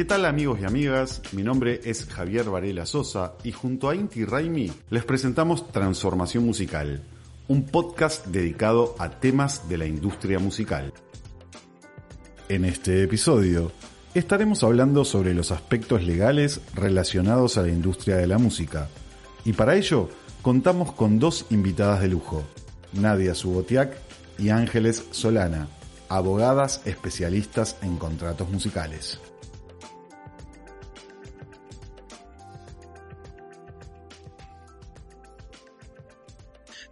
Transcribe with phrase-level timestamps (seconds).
[0.00, 1.20] ¿Qué tal amigos y amigas?
[1.32, 7.02] Mi nombre es Javier Varela Sosa y junto a Inti Raimi les presentamos Transformación Musical,
[7.48, 10.94] un podcast dedicado a temas de la industria musical.
[12.48, 13.72] En este episodio
[14.14, 18.88] estaremos hablando sobre los aspectos legales relacionados a la industria de la música
[19.44, 20.08] y para ello
[20.40, 22.42] contamos con dos invitadas de lujo,
[22.94, 23.94] Nadia Subotiak
[24.38, 25.68] y Ángeles Solana,
[26.08, 29.20] abogadas especialistas en contratos musicales.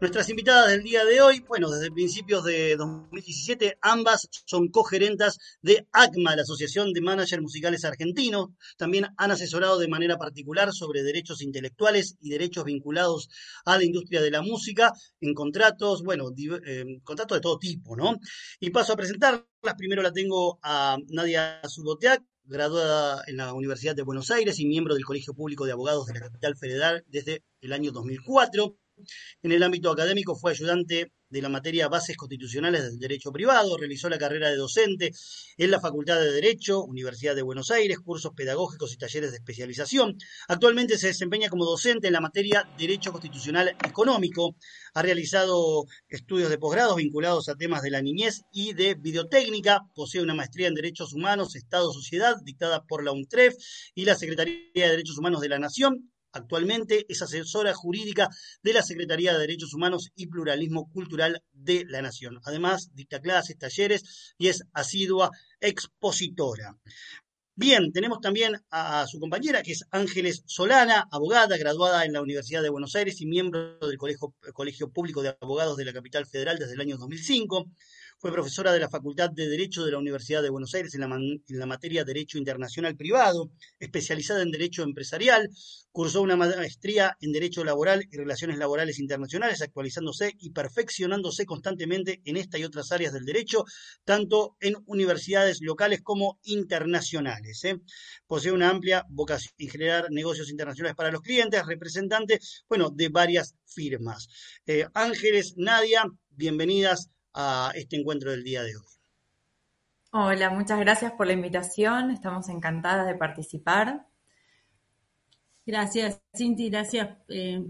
[0.00, 5.88] Nuestras invitadas del día de hoy, bueno, desde principios de 2017, ambas son cogerentas de
[5.90, 8.50] ACMA, la Asociación de Managers Musicales Argentinos.
[8.76, 13.28] También han asesorado de manera particular sobre derechos intelectuales y derechos vinculados
[13.64, 16.30] a la industria de la música en contratos, bueno,
[16.64, 18.18] eh, contratos de todo tipo, ¿no?
[18.60, 19.42] Y paso a presentarlas.
[19.76, 24.94] Primero la tengo a Nadia Zuboteac, graduada en la Universidad de Buenos Aires y miembro
[24.94, 28.76] del Colegio Público de Abogados de la Capital Federal desde el año 2004.
[29.42, 34.08] En el ámbito académico fue ayudante de la materia Bases Constitucionales del Derecho Privado, realizó
[34.08, 35.12] la carrera de docente
[35.56, 40.16] en la Facultad de Derecho, Universidad de Buenos Aires, cursos pedagógicos y talleres de especialización.
[40.48, 44.56] Actualmente se desempeña como docente en la materia Derecho Constitucional Económico.
[44.94, 49.82] Ha realizado estudios de posgrado vinculados a temas de la niñez y de videotécnica.
[49.94, 53.54] Posee una maestría en Derechos Humanos, Estado-Sociedad, dictada por la UNTREF
[53.94, 58.28] y la Secretaría de Derechos Humanos de la Nación Actualmente es asesora jurídica
[58.62, 62.38] de la Secretaría de Derechos Humanos y Pluralismo Cultural de la Nación.
[62.44, 65.30] Además, dicta clases, talleres y es asidua
[65.60, 66.76] expositora.
[67.60, 72.62] Bien, tenemos también a su compañera, que es Ángeles Solana, abogada, graduada en la Universidad
[72.62, 76.56] de Buenos Aires y miembro del Colegio, Colegio Público de Abogados de la Capital Federal
[76.56, 77.66] desde el año 2005.
[78.20, 81.66] Fue profesora de la Facultad de Derecho de la Universidad de Buenos Aires en la,
[81.66, 85.48] materia Derecho Internacional Privado, especializada en Derecho Empresarial.
[85.92, 92.36] Cursó una maestría en Derecho Laboral y Relaciones Laborales Internacionales, actualizándose y perfeccionándose constantemente en
[92.36, 93.64] esta y otras áreas del derecho,
[94.04, 97.62] tanto en universidades locales como internacionales.
[97.62, 97.80] ¿eh?
[98.26, 103.54] Posee una amplia vocación en generar negocios internacionales para los clientes, representante, bueno, de varias
[103.64, 104.26] firmas.
[104.66, 108.84] Eh, Ángeles, Nadia, bienvenidas a este encuentro del día de hoy.
[110.10, 112.10] Hola, muchas gracias por la invitación.
[112.10, 114.06] Estamos encantadas de participar.
[115.66, 117.62] Gracias, Cinti, gracias eh,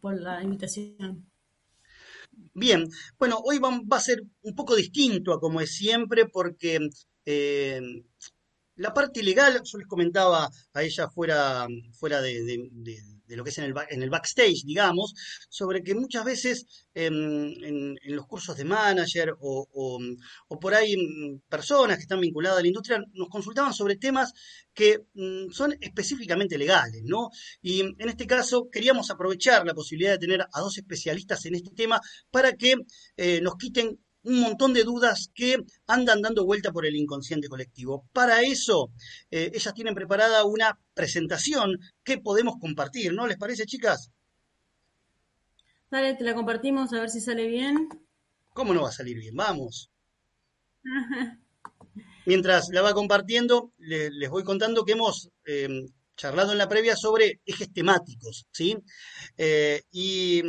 [0.00, 1.30] por, la invitación.
[2.54, 6.90] Bien, bueno, hoy va, a ser un poco distinto a como es siempre porque
[7.24, 7.80] eh,
[8.74, 12.42] la parte legal, yo les comentaba a ella fuera, fuera de
[12.72, 15.14] de lo que es en el, en el backstage, digamos,
[15.48, 17.14] sobre que muchas veces em,
[17.62, 19.98] en, los cursos de manager o,
[20.60, 24.32] por ahí mm, personas que están vinculadas a la industria nos consultaban sobre temas
[24.74, 27.30] que mm, son específicamente legales, ¿no?
[27.62, 31.70] Y en este caso queríamos aprovechar la posibilidad de tener a dos especialistas en este
[31.70, 32.76] tema para que
[33.16, 38.04] eh, nos quiten un montón de dudas que andan dando vuelta por el inconsciente colectivo.
[38.12, 38.90] Para eso,
[39.30, 43.26] eh, ellas tienen preparada una presentación que podemos compartir, ¿no?
[43.26, 44.10] ¿Les parece, chicas?
[45.90, 47.88] Dale, te la compartimos a ver si sale bien.
[48.52, 49.34] ¿Cómo no va a salir bien?
[49.34, 49.90] Vamos.
[52.26, 55.86] Mientras la va compartiendo, les voy contando que hemos em,
[56.16, 58.76] charlado en la previa sobre ejes temáticos, ¿sí?
[59.38, 60.42] Eh, y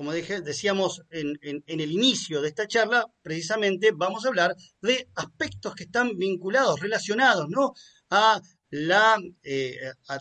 [0.00, 5.74] como dije, decíamos en, el inicio de esta charla, precisamente vamos a hablar de aspectos
[5.74, 7.74] que están vinculados, relacionados, ¿no?
[8.08, 8.40] A
[8.70, 9.76] la, eh,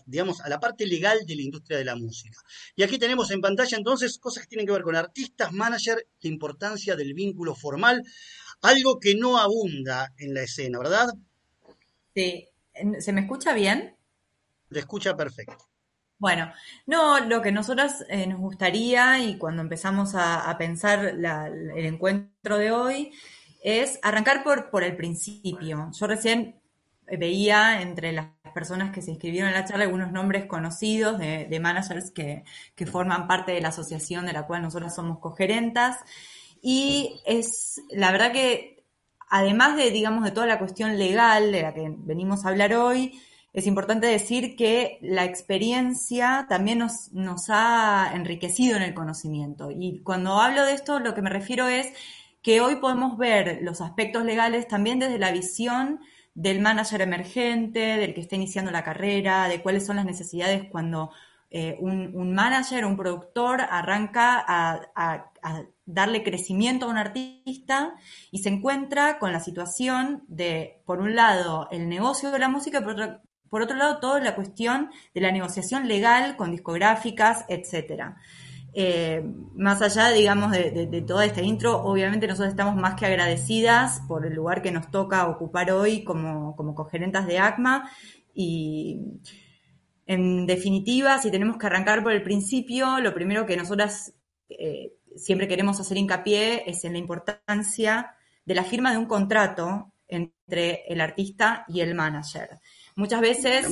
[0.06, 2.38] digamos, a la parte legal de la industria de la música.
[2.76, 6.30] Y aquí tenemos en pantalla entonces cosas que tienen que ver con artistas, manager, la
[6.30, 8.04] importancia del vínculo formal,
[8.62, 11.14] algo que no abunda en la escena, ¿verdad?
[12.14, 12.50] Sí.
[13.00, 13.96] ¿Se me escucha bien?
[14.70, 15.69] Se escucha perfecto.
[16.20, 16.52] Bueno,
[16.86, 22.72] no, lo que nosotros eh, nos gustaría y cuando empezamos a, pensar el encuentro de
[22.72, 23.14] hoy
[23.64, 25.90] es arrancar por, por el principio.
[25.98, 26.60] Yo recién
[27.18, 32.12] veía entre las personas que se inscribieron en la charla algunos nombres conocidos de, managers
[32.12, 32.44] que,
[32.76, 36.00] que, forman parte de la asociación de la cual nosotros somos cogerentas.
[36.62, 38.84] Y es la verdad que,
[39.30, 43.22] además de, digamos, de toda la cuestión legal de la que venimos a hablar hoy,
[43.54, 49.72] es importante decir que la experiencia también nos, nos ha enriquecido en el conocimiento.
[49.72, 51.92] Y cuando hablo de esto, lo que me refiero es
[52.42, 56.00] que hoy podemos ver los aspectos legales también desde la visión
[56.34, 61.12] del manager emergente, del que está iniciando la carrera, de cuáles son las necesidades cuando
[61.52, 65.32] eh, un, un, manager, un productor arranca a,
[65.86, 67.96] darle crecimiento a un artista
[68.30, 72.82] y se encuentra con la situación de, por un lado, el negocio de la música,
[72.82, 78.18] por otro, por otro lado, toda la cuestión de la negociación legal con discográficas, etcétera.
[78.74, 79.24] Eh,
[79.56, 84.34] más allá, digamos, de, toda esta intro, obviamente nosotros estamos más que agradecidas por el
[84.34, 87.90] lugar que nos toca ocupar hoy como, como cogerentas de ACMA
[88.34, 89.02] y
[90.06, 94.14] en definitiva, si tenemos que arrancar por el principio, lo primero que nosotras
[94.50, 99.94] eh, siempre queremos hacer hincapié es en la importancia de la firma de un contrato
[100.08, 102.60] entre el artista y el manager.
[103.00, 103.66] Muchas veces,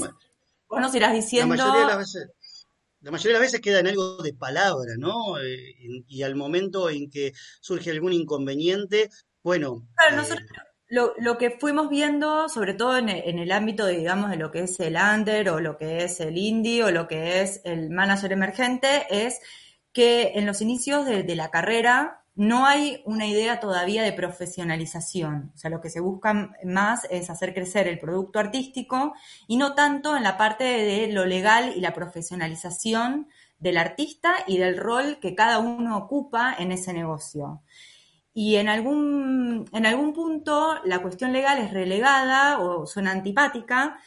[0.70, 1.54] vos nos irás diciendo...
[1.54, 2.68] La mayoría de las veces,
[3.02, 5.38] la mayoría de las veces queda en algo de palabra, ¿no?
[5.38, 5.76] Eh,
[6.08, 9.10] y al momento en que surge algún inconveniente,
[9.44, 9.86] bueno...
[9.98, 13.98] Claro, nosotros eh, lo, lo, que fuimos viendo, sobre todo en, en, el ámbito, de,
[13.98, 17.10] digamos, de lo que es el under o lo que es el indie o lo
[17.10, 19.42] que es el manager emergente, es
[19.92, 25.52] que en los inicios de, de la carrera no hay una idea todavía de profesionalización.
[25.56, 29.14] O sea, lo que se busca más es hacer crecer el producto artístico
[29.48, 34.60] y no tanto en la parte de lo legal y la profesionalización del artista y
[34.60, 37.64] del rol que cada uno ocupa en ese negocio.
[38.36, 43.98] Y en algún, en algún punto la cuestión legal es relegada o suena antipática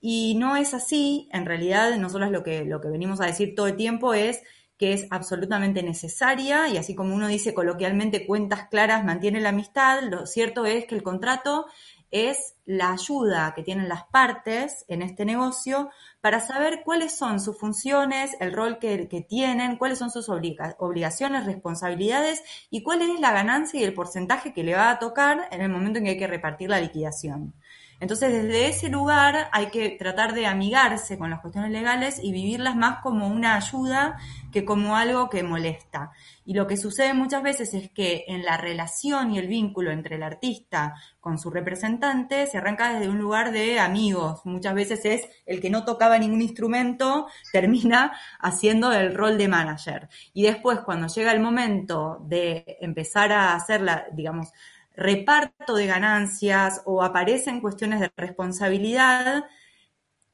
[0.00, 1.28] y no es así.
[1.32, 4.42] En realidad, nosotros lo que, lo que venimos a decir todo el tiempo es
[4.78, 10.02] que es absolutamente necesaria y así como uno dice coloquialmente cuentas claras mantiene la amistad,
[10.02, 11.66] lo cierto es que el contrato
[12.10, 15.90] es la ayuda que tienen las partes en este negocio
[16.20, 22.42] para saber cuáles son sus funciones, el rol que, tienen, cuáles son sus obligaciones, responsabilidades
[22.70, 25.68] y cuál es la ganancia y el porcentaje que le va a tocar en el
[25.68, 27.54] momento en que hay que repartir la liquidación.
[28.00, 32.76] Entonces, desde ese lugar hay que tratar de amigarse con las cuestiones legales y vivirlas
[32.76, 34.18] más como una ayuda
[34.52, 36.12] que como algo que molesta.
[36.44, 40.16] Y lo que sucede muchas veces es que en la relación y el vínculo entre
[40.16, 44.40] el artista con su representante se arranca desde un lugar de amigos.
[44.44, 50.08] Muchas veces es el que no tocaba ningún instrumento, termina haciendo el rol de manager.
[50.32, 54.52] Y después, cuando llega el momento de empezar a hacer la, digamos,
[54.96, 59.44] reparto de ganancias o aparecen cuestiones de responsabilidad,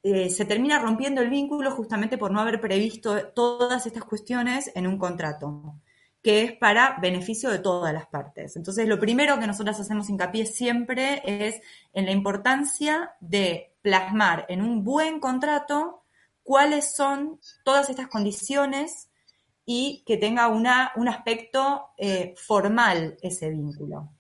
[0.05, 4.87] eh, se termina rompiendo el vínculo justamente por no haber previsto todas estas cuestiones en
[4.87, 5.77] un contrato,
[6.23, 8.57] que es para beneficio de todas las partes.
[8.57, 11.61] Entonces, lo primero que nosotros hacemos hincapié siempre es
[11.93, 16.05] en la importancia de plasmar en un buen contrato
[16.43, 19.09] cuáles son todas estas condiciones
[19.65, 24.11] y que tenga una, un aspecto eh, formal ese vínculo.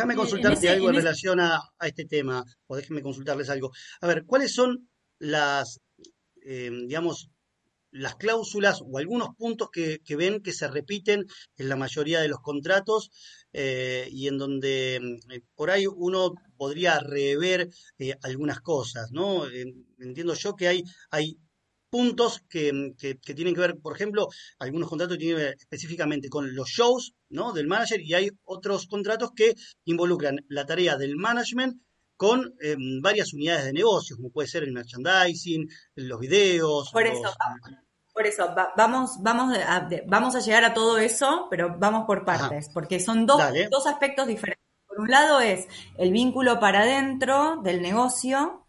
[0.00, 3.70] Déjame consultarte algo en, relación a, este tema, o déjenme consultarles algo.
[4.00, 4.88] A ver, ¿cuáles son
[5.18, 5.78] las,
[6.42, 7.28] eh, digamos,
[7.90, 11.26] las cláusulas o algunos puntos que, ven que se repiten
[11.58, 13.10] en la mayoría de los contratos
[13.52, 17.68] eh, y en donde eh, por ahí uno podría rever
[18.22, 19.44] algunas cosas, ¿no?
[19.98, 21.36] entiendo yo que hay, hay
[21.90, 24.28] puntos que, tienen que ver, por ejemplo,
[24.58, 27.52] algunos contratos tienen que ver específicamente con los shows ¿no?
[27.52, 29.54] del manager y hay otros contratos que
[29.84, 31.82] involucran la tarea del management
[32.16, 36.90] con em, varias unidades de negocio, como puede ser el merchandising, los videos.
[36.92, 37.32] Por eso,
[38.12, 42.68] por eso vamos, vamos, a, vamos a llegar a todo eso, pero vamos por partes,
[42.74, 44.62] porque son dos, dos aspectos diferentes.
[44.86, 48.59] Por un lado es el vínculo para adentro del negocio,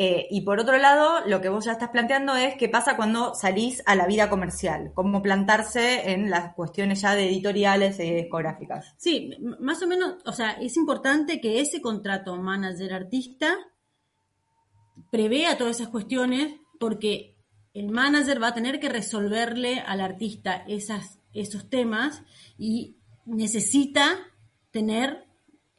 [0.00, 3.34] eh, y por otro lado, lo que vos ya estás planteando es qué pasa cuando
[3.34, 8.94] salís a la vida comercial, cómo plantarse en las cuestiones ya de editoriales y discográficas.
[8.96, 13.58] Sí, más o menos, o sea, es importante que ese contrato manager-artista
[15.10, 17.36] prevea todas esas cuestiones porque
[17.74, 22.22] el manager va a tener que resolverle al artista esas, esos temas
[22.56, 24.16] y necesita
[24.70, 25.27] tener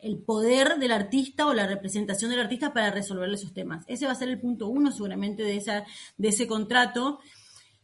[0.01, 3.83] el poder del artista o la representación del artista para resolver esos temas.
[3.87, 5.85] Ese va a ser el punto uno seguramente de, esa,
[6.17, 7.19] de ese contrato.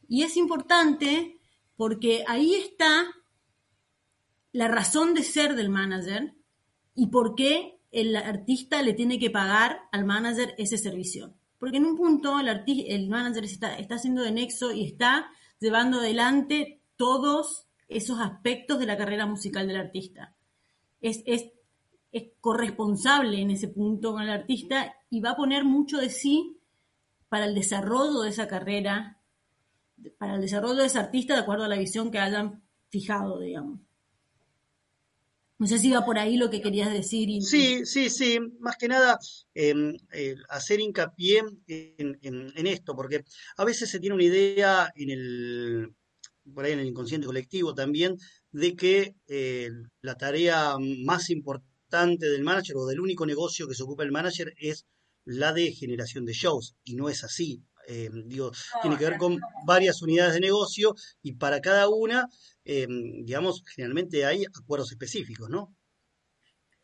[0.08, 1.38] Y es importante
[1.76, 3.06] porque ahí está
[4.52, 6.34] la razón de ser del manager
[6.96, 11.34] y por qué el artista le tiene que pagar al manager ese servicio.
[11.60, 15.30] Porque en un punto el, el manager está, está haciendo de nexo y está
[15.60, 20.36] llevando adelante todos esos aspectos de la carrera musical del artista.
[21.02, 21.52] Es, es
[22.16, 26.62] es corresponsable en ese punto con el artista y va a poner mucho de sí
[27.28, 29.22] para el desarrollo de esa carrera,
[30.18, 33.82] para el desarrollo de ese artista de acuerdo a la visión que hayan fijado, digamos.
[35.58, 37.42] No sé si va por ahí lo que querías decir.
[37.44, 38.40] sí, sí, sí.
[38.60, 39.20] Más que nada,
[39.54, 43.26] em, eh, hacer hincapié en, esto, porque
[43.58, 45.96] a veces se tiene una idea en el,
[46.54, 48.18] por ahí en el inconsciente colectivo también,
[48.52, 49.70] de que eh,
[50.02, 54.54] la tarea más importante del manager o del único negocio que se ocupa el manager
[54.58, 54.86] es
[55.24, 57.64] la de generación de shows, y no es así.
[57.88, 62.28] Eh, digo, tiene que ver con varias unidades de negocio y para cada una,
[62.64, 65.76] eh, digamos, generalmente hay acuerdos específicos, ¿no?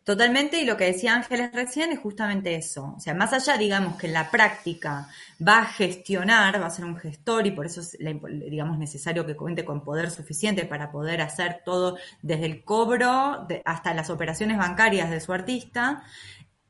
[0.04, 2.96] Totalmente, y lo que decía Ángeles recién es justamente eso.
[2.98, 5.08] O sea, más allá, digamos, que en la práctica
[5.48, 9.36] va a gestionar, va a ser un gestor, y por eso es, digamos, necesario que
[9.36, 15.12] cuente con poder suficiente para poder hacer todo desde el cobro hasta las operaciones bancarias
[15.12, 16.04] de su artista.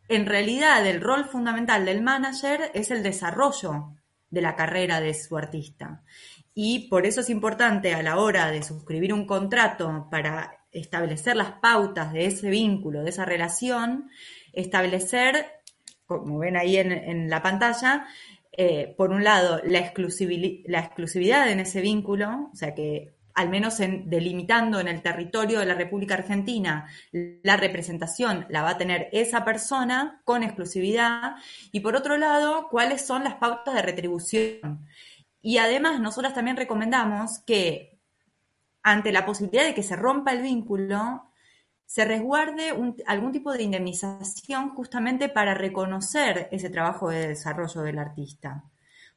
[0.10, 3.94] En realidad, el rol fundamental del manager es el desarrollo
[4.30, 6.04] de la carrera de su artista.
[6.54, 11.54] Y por eso es importante a la hora de suscribir un contrato para establecer las
[11.54, 14.10] pautas de ese vínculo, de esa relación,
[14.54, 15.48] establecer,
[16.06, 18.06] como ven ahí en, la pantalla,
[18.52, 19.94] eh, por un lado, la,
[20.66, 25.60] la exclusividad en ese vínculo, o sea que al menos en, delimitando en el territorio
[25.60, 31.36] de la República Argentina, la representación la va a tener esa persona con exclusividad,
[31.72, 34.86] y por otro lado, cuáles son las pautas de retribución.
[35.42, 37.91] Y además, nosotras también recomendamos que
[38.84, 41.24] ante la posibilidad de que se rompa el vínculo,
[41.86, 42.74] se resguarde
[43.06, 48.64] algún tipo de indemnización justamente para reconocer ese trabajo de desarrollo del artista.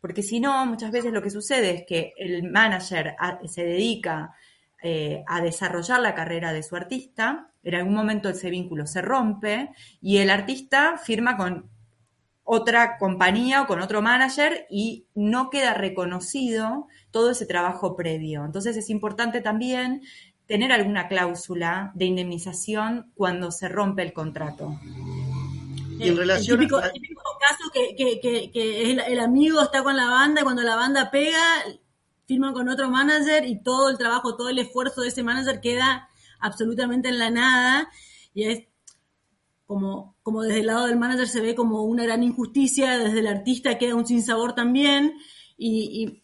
[0.00, 3.16] Porque si no, muchas veces lo que sucede es que el manager
[3.46, 4.34] se dedica
[4.82, 9.70] eh, a desarrollar la carrera de su artista, en algún momento ese vínculo se rompe
[10.02, 11.70] y el artista firma con
[12.42, 18.44] otra compañía o con otro manager y no queda reconocido todo ese trabajo previo.
[18.44, 20.02] Entonces es importante también
[20.48, 24.76] tener alguna cláusula de indemnización cuando se rompe el contrato.
[26.00, 30.62] Y en relación el típico, caso que, el, amigo está con la banda y cuando
[30.62, 31.38] la banda pega,
[32.26, 36.08] firma con otro manager y todo el trabajo, todo el esfuerzo de ese manager queda
[36.40, 37.88] absolutamente en la nada
[38.34, 38.64] y es
[39.66, 43.28] como, como desde el lado del manager se ve como una gran injusticia, desde el
[43.28, 45.14] artista queda un sinsabor también,
[45.56, 46.23] y,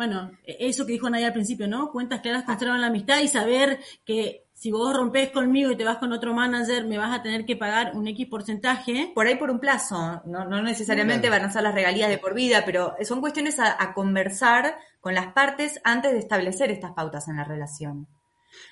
[0.00, 1.90] bueno, eso que dijo Nadia al principio, ¿no?
[1.92, 5.98] Cuentas claras conservan la amistad y saber que si vos rompés conmigo y te vas
[5.98, 9.12] con otro manager, me vas a tener que pagar un X porcentaje.
[9.14, 12.34] Por ahí por un plazo, no, no necesariamente van a ser las regalías de por
[12.34, 17.36] vida, pero son cuestiones a, conversar con las partes antes de establecer estas pautas en
[17.36, 18.08] la relación.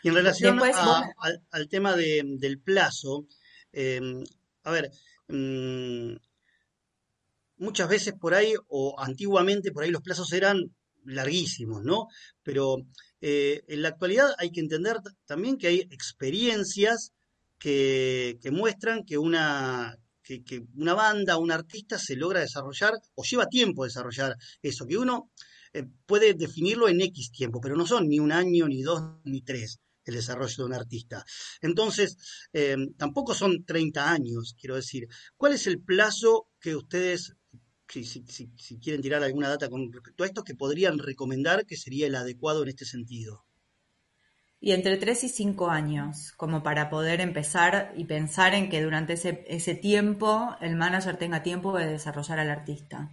[0.03, 0.61] Y en relación
[1.53, 3.27] al, tema del plazo,
[3.73, 4.25] Em,
[4.65, 4.91] a ver,
[5.29, 6.17] mm,
[7.59, 10.75] muchas veces por ahí, o antiguamente por ahí los plazos eran
[11.05, 12.09] larguísimos, ¿no?
[12.43, 12.77] Pero
[13.21, 17.13] eh, en la actualidad hay que entender también que hay experiencias
[17.59, 20.43] que, muestran que una, que,
[20.77, 25.31] una banda, un artista se logra desarrollar o lleva tiempo desarrollar eso, que uno
[25.73, 29.43] eh, puede definirlo en X tiempo, pero no son ni un año, ni dos, ni
[29.43, 31.25] tres el desarrollo de un artista.
[31.61, 32.17] Entonces,
[32.53, 35.07] eh, tampoco son 30 años, quiero decir.
[35.37, 37.35] ¿Cuál es el plazo que ustedes,
[37.89, 42.15] si, quieren tirar alguna data con respecto a esto, que podrían recomendar que sería el
[42.15, 43.45] adecuado en este sentido?
[44.61, 49.13] Y entre 3 y 5 años, como para poder empezar y pensar en que durante
[49.13, 53.11] ese, ese tiempo el manager tenga tiempo de desarrollar al artista.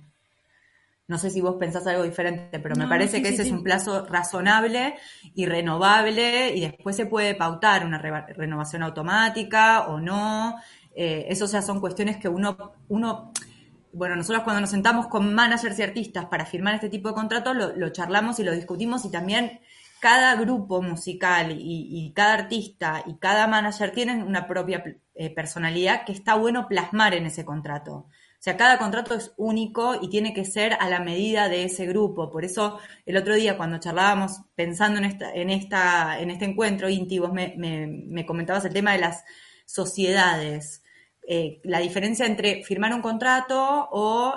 [1.07, 4.05] No sé si vos pensás algo diferente, pero me parece que ese es un plazo
[4.07, 4.95] razonable
[5.35, 10.55] y renovable y después se puede pautar una renovación automática o no.
[10.95, 13.31] Eh, eso ya son cuestiones que uno, uno,
[13.95, 17.55] bueno, nosotros cuando nos sentamos con managers y artistas para firmar este tipo de contratos,
[17.75, 19.61] lo, charlamos y lo discutimos y también
[20.01, 24.83] cada grupo musical y, cada artista y cada manager tienen una propia
[25.15, 27.93] eh, personalidad que está bueno plasmar en ese contrato.
[27.93, 31.87] O sea, cada contrato es único y tiene que ser a la medida de ese
[31.87, 32.29] grupo.
[32.29, 36.87] Por eso el otro día cuando charlábamos pensando en, esta, en, esta, en este encuentro,
[36.87, 39.23] Inti, vos me, comentabas el tema de las
[39.65, 40.83] sociedades.
[41.27, 44.35] Eh, la diferencia entre firmar un contrato o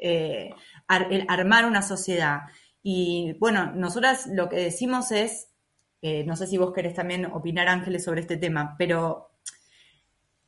[0.00, 0.50] eh,
[0.88, 2.40] armar una sociedad.
[2.82, 5.48] Y bueno, nosotras lo que decimos es,
[6.00, 9.30] eh, no sé si vos querés también opinar, Ángeles, sobre este tema, pero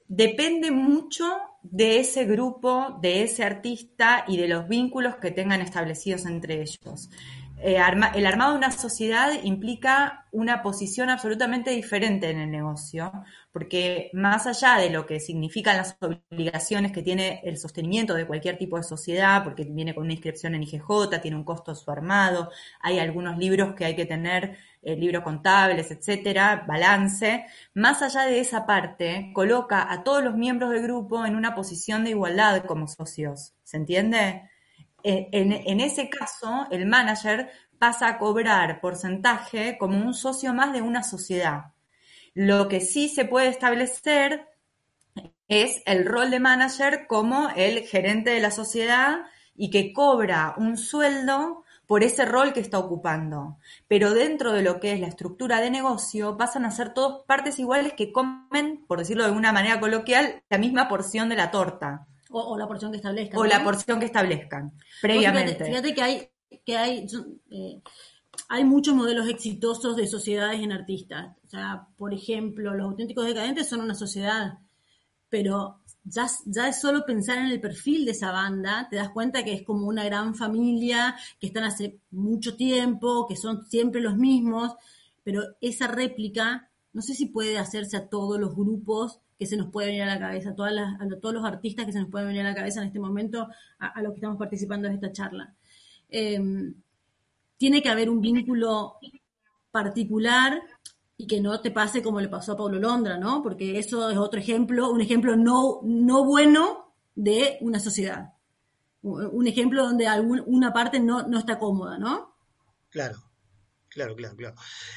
[0.09, 1.25] depende mucho
[1.63, 7.11] de ese grupo, de ese artista y de los vínculos que tengan establecidos entre ellos.
[7.57, 7.79] Eh,
[8.15, 13.13] el armado de una sociedad implica una posición absolutamente diferente en el negocio,
[13.53, 18.59] porque más allá de lo que significan las obligaciones que tiene el sostenimiento de cualquier
[18.59, 22.51] tipo de sociedad, porque viene con una inscripción en IGJ, tiene un costo su armado,
[22.81, 28.41] hay algunos libros que hay que tener, eh, libros contables, etcétera, balance, más allá de
[28.41, 32.89] esa parte, coloca a todos los miembros del grupo en una posición de igualdad como
[32.89, 34.51] socios, ¿se entiende?
[35.05, 41.03] En, ese caso, el manager pasa a cobrar porcentaje como un socio más de una
[41.03, 41.73] sociedad.
[42.33, 44.49] Lo que sí se puede establecer
[45.47, 50.79] es el rol de manager como el gerente de la sociedad y que cobra un
[50.79, 53.59] sueldo por ese rol que está ocupando.
[53.89, 57.59] Pero dentro de lo que es la estructura de negocio, pasan a ser todos partes
[57.59, 62.07] iguales que comen, por decirlo de alguna manera coloquial, la misma porción de la torta.
[62.37, 63.39] O, la porción que establezcan.
[63.39, 65.65] O la porción que establezcan previamente.
[65.65, 66.29] Fíjate, que hay,
[66.65, 67.07] que hay,
[67.51, 67.81] eh,
[68.49, 71.37] hay muchos modelos exitosos de sociedades en artistas.
[71.45, 74.59] O sea, por ejemplo, los auténticos decadentes son una sociedad,
[75.29, 79.45] pero ya, ya es solo pensar en el perfil de esa banda, te das cuenta
[79.45, 84.17] que es como una gran familia, que están hace mucho tiempo, que son siempre los
[84.17, 84.75] mismos,
[85.23, 89.71] pero esa réplica no sé si puede hacerse a todos los grupos que se nos
[89.71, 92.09] puede venir a la cabeza, a, todas las, a todos los artistas que se nos
[92.09, 93.49] pueden venir a la cabeza en este momento,
[93.81, 95.53] a, los que estamos participando en esta charla.
[96.09, 96.73] Em,
[97.59, 98.95] tiene que haber un vínculo
[99.73, 100.63] particular
[101.17, 103.43] y que no te pase como le pasó a Pablo Londra, ¿no?
[103.43, 108.35] Porque eso es otro ejemplo, un ejemplo no, no bueno de una sociedad.
[109.03, 110.07] Un ejemplo donde
[110.47, 112.35] una parte no, no está cómoda, ¿no?
[112.89, 113.19] Claro,
[113.95, 114.57] claro, claro, claro.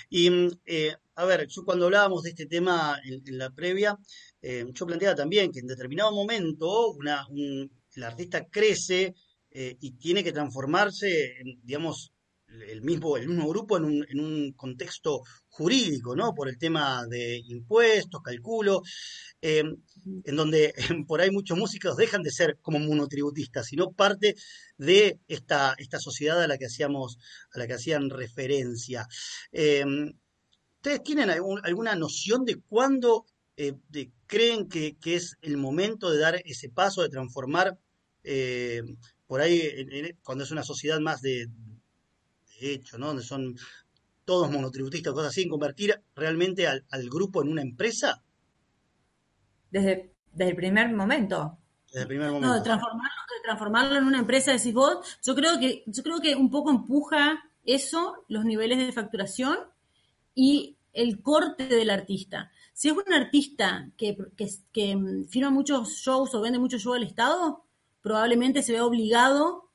[0.09, 3.97] Y mm, eh, a ver, yo cuando hablábamos de este tema en, la previa,
[4.41, 6.95] eh, yo planteaba también que en determinado momento
[7.95, 9.15] el artista crece
[9.51, 12.11] eh, y tiene que transformarse, digamos,
[12.47, 16.33] el mismo, el mismo grupo en un, en un contexto jurídico, ¿no?
[16.33, 18.81] Por el tema de impuestos, calculo,
[20.23, 20.73] en donde
[21.07, 24.35] por ahí muchos músicos dejan de ser como monotributistas, sino parte
[24.77, 27.17] de esta, esta sociedad a la que hacíamos,
[27.53, 29.07] a la que hacían referencia.
[29.51, 29.85] Eh,
[30.75, 33.25] ¿Ustedes tienen alguna noción de cuándo
[33.57, 33.73] eh,
[34.27, 37.77] creen que, es el momento de dar ese paso, de transformar
[39.27, 41.49] por ahí, cuando es una sociedad más de,
[42.59, 43.07] hecho, ¿no?
[43.07, 43.55] Donde son
[44.25, 48.23] todos monotributistas, cosas así, en convertir realmente al, grupo en una empresa?
[49.77, 51.57] Desde, desde el primer momento.
[51.87, 52.47] Desde el primer momento.
[52.47, 56.35] No, de transformarlo, transformarlo en una empresa, decís vos, yo creo que, yo creo que
[56.35, 59.57] un poco empuja eso, los niveles de facturación
[60.35, 62.51] y el corte del artista.
[62.73, 64.17] Si es un artista que,
[64.73, 67.63] que, mm, firma muchos shows o vende muchos shows al Estado,
[68.01, 69.69] probablemente se vea obligado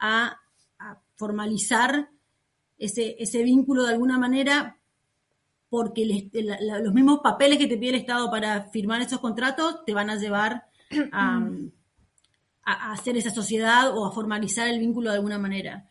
[0.00, 0.40] a,
[0.78, 2.10] a formalizar
[2.78, 4.81] ese, ese vínculo de alguna manera
[5.72, 6.04] porque
[6.60, 10.16] los mismos papeles que te pide el Estado para firmar esos contratos te van a
[10.16, 10.66] llevar
[11.12, 11.48] a,
[12.92, 15.88] hacer esa sociedad o a formalizar el vínculo de alguna manera.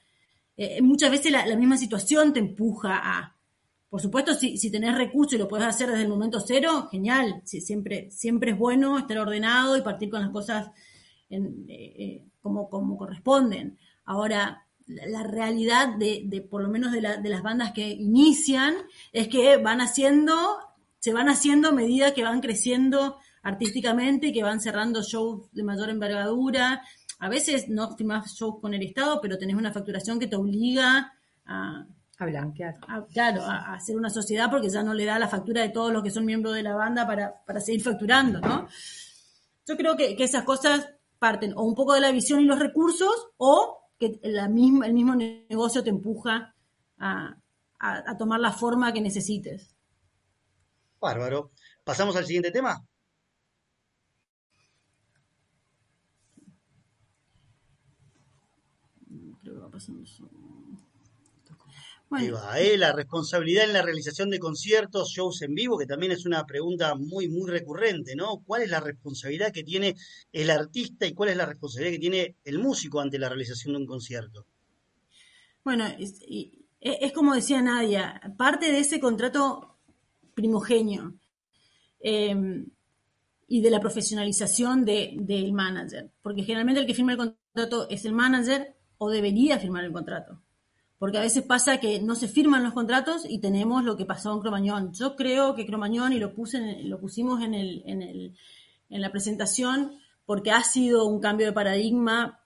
[0.56, 3.36] Eh, muchas veces la, misma situación te empuja a,
[3.89, 7.41] por supuesto, si, si tenés recursos y lo puedes hacer desde el momento cero, genial.
[7.44, 10.70] siempre, siempre es bueno estar ordenado y partir con las cosas
[11.32, 13.80] eh, eh, como, como corresponden.
[14.06, 18.76] Ahora, la realidad de, por lo menos de, las bandas que inician
[19.12, 20.36] es que van haciendo,
[21.00, 25.89] se van haciendo a medida que van creciendo artísticamente, que van cerrando shows de mayor
[25.89, 26.84] envergadura.
[27.20, 31.13] A veces no firmás shows con el Estado, pero tenés una facturación que te obliga
[31.46, 31.86] a,
[32.17, 32.80] a blanquear.
[33.12, 36.04] claro, a, hacer una sociedad porque ya no le da la factura de todos los
[36.04, 38.67] que son miembros de la banda para, para seguir facturando, ¿no?
[39.67, 40.88] Yo creo que, que esas cosas
[41.20, 44.94] parten o un poco de la visión y los recursos o que la misma, el
[44.94, 46.56] mismo negocio te empuja
[46.98, 47.38] a,
[48.18, 49.76] tomar la forma que necesites.
[51.00, 51.52] Bárbaro.
[51.84, 52.84] ¿Pasamos al siguiente tema?
[59.42, 60.04] Creo que va pasando
[62.19, 62.78] ¿eh?
[62.78, 66.95] La responsabilidad en la realización de conciertos, shows en vivo, que también es una pregunta
[66.95, 68.41] muy, muy recurrente, ¿no?
[68.45, 69.95] ¿Cuál es la responsabilidad que tiene
[70.32, 73.80] el artista y cuál es la responsabilidad que tiene el músico ante la realización de
[73.80, 74.45] un concierto?
[75.63, 79.78] Bueno, es, como decía Nadia, parte de ese contrato
[80.34, 81.13] primogenio
[82.00, 82.65] em,
[83.47, 88.13] y de la profesionalización del manager, porque generalmente el que firma el contrato es el
[88.13, 90.41] manager o debería firmar el contrato
[91.02, 94.32] porque a veces pasa que no se firman los contratos y tenemos lo que pasó
[94.34, 94.94] en Cromañón.
[94.94, 98.36] Yo creo que Cromañón, y lo, puse lo pusimos en, el, en, el,
[98.88, 99.94] en, la presentación,
[100.28, 102.40] porque ha sido un cambio de paradigma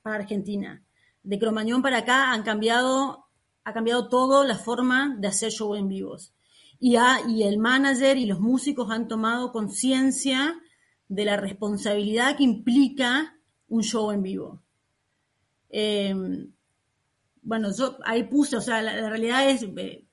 [0.00, 0.82] para Argentina.
[1.22, 3.26] De Cromañón para acá han cambiado,
[3.64, 6.32] ha cambiado todo la forma de hacer show en vivos.
[6.80, 6.96] Y,
[7.28, 10.58] y el manager y los músicos han tomado conciencia
[11.06, 13.36] de la responsabilidad que implica
[13.68, 14.62] un show en vivo.
[15.68, 16.14] Eh,
[17.48, 20.04] bueno, yo ahí puse, o sea, la, realidad es, eh,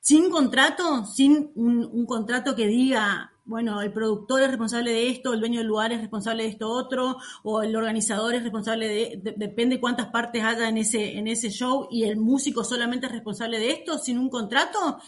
[0.00, 5.40] sin contrato, sin un, contrato que diga bueno, el productor es responsable de esto, el
[5.40, 9.80] dueño del lugar es responsable de esto otro, o el organizador es responsable de, depende
[9.80, 13.70] cuántas partes haya en ese, en ese show, y el músico solamente es responsable de
[13.70, 14.98] esto, sin un contrato,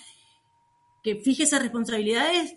[1.04, 2.56] que fije esas responsabilidades,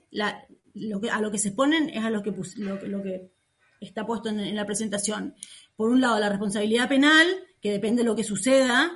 [0.73, 3.31] lo que, a lo que se ponen es a lo que, lo, que
[3.79, 5.36] está puesto en, la presentación.
[5.75, 7.27] Por un lado, la responsabilidad penal,
[7.61, 8.91] que depende de lo que suceda,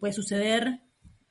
[0.00, 0.80] puede suceder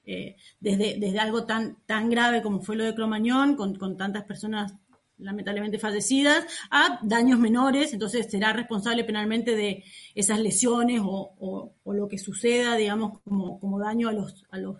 [0.06, 4.24] eh, desde, desde algo tan, tan grave como fue lo de Cromañón, con, con tantas
[4.26, 4.74] personas
[5.22, 9.84] lamentablemente fallecidas, a daños menores, entonces será responsable penalmente de
[10.16, 14.78] esas lesiones o, lo que suceda, digamos, como, como daño a los, a los,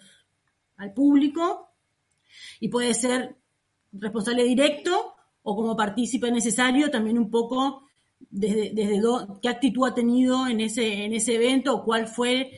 [0.78, 1.70] al público,
[2.60, 3.36] y puede ser
[3.92, 7.84] responsable directo o como partícipe necesario, también un poco
[8.32, 9.02] desde, desde
[9.42, 12.52] qué actitud ha tenido en ese, en ese evento o cuál fue,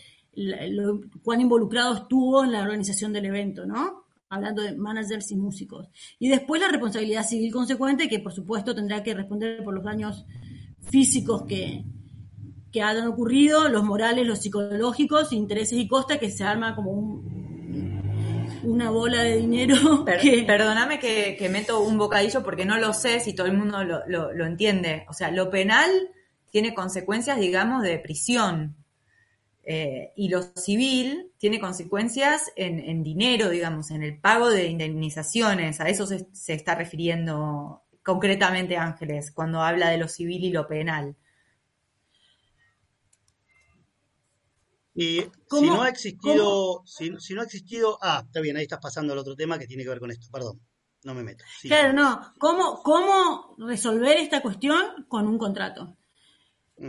[1.23, 4.03] cuán involucrado estuvo en la organización del evento, ¿no?
[4.29, 5.87] hablando de managers y músicos.
[6.17, 10.25] Y después la responsabilidad civil consecuente, que por supuesto tendrá que responder por los daños
[10.81, 11.85] físicos que,
[12.71, 17.23] que hayan ocurrido, los morales, los psicológicos, intereses y costas, que se arma como
[18.63, 20.05] una bola de dinero.
[20.47, 24.45] Perdóname que, meto un bocadillo porque no lo sé si todo el mundo lo, lo
[24.45, 25.05] entiende.
[25.09, 25.89] O sea, lo penal
[26.51, 28.75] tiene consecuencias, digamos, de prisión.
[29.65, 35.79] Eh, y lo civil tiene consecuencias en, dinero, digamos, en el pago de indemnizaciones.
[35.79, 41.15] A eso se, está refiriendo concretamente Ángeles cuando habla de lo civil y lo penal.
[44.95, 49.13] Y si no ha existido, si, no ha existido, ah, está bien, ahí estás pasando
[49.13, 50.61] al otro tema que tiene que ver con esto, perdón,
[51.03, 51.43] no me meto.
[51.63, 55.97] Claro, no, ¿Cómo, ¿cómo resolver esta cuestión con un contrato?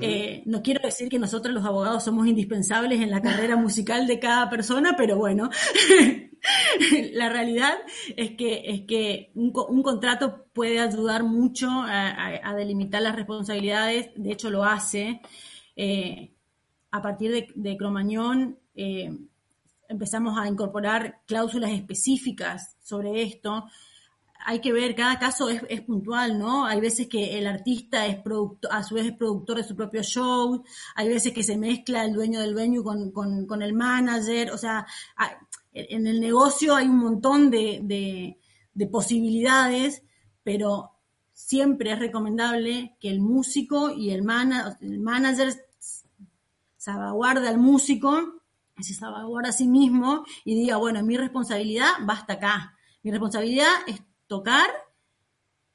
[0.01, 4.19] Eh, no quiero decir que nosotros los abogados somos indispensables en la carrera musical de
[4.19, 5.51] cada persona, pero bueno,
[7.13, 7.75] la realidad
[8.17, 14.51] es que, es que un, contrato puede ayudar mucho a, delimitar las responsabilidades, de hecho
[14.51, 15.21] lo hace.
[15.77, 16.34] Eh,
[16.95, 19.11] a partir de, de Cromañón eh,
[19.89, 23.65] empezamos a incorporar cláusulas específicas sobre esto,
[24.47, 26.67] hay que ver, cada caso es, puntual, ¿no?
[26.67, 30.05] Hay veces que el artista es productor, a su vez es productor de su propio
[30.05, 30.63] show,
[30.95, 34.87] hay veces que se mezcla el dueño del venue con, el manager, o sea,
[35.73, 38.39] en el negocio hay un montón de,
[38.93, 40.05] posibilidades,
[40.45, 40.93] pero
[41.33, 44.25] siempre es recomendable que el músico y el,
[44.81, 45.64] el manager
[46.85, 48.43] salvaguarde al músico,
[48.79, 52.77] se salvaguarda a sí mismo y diga, bueno, mi responsabilidad va hasta acá.
[53.03, 54.69] Mi responsabilidad es tocar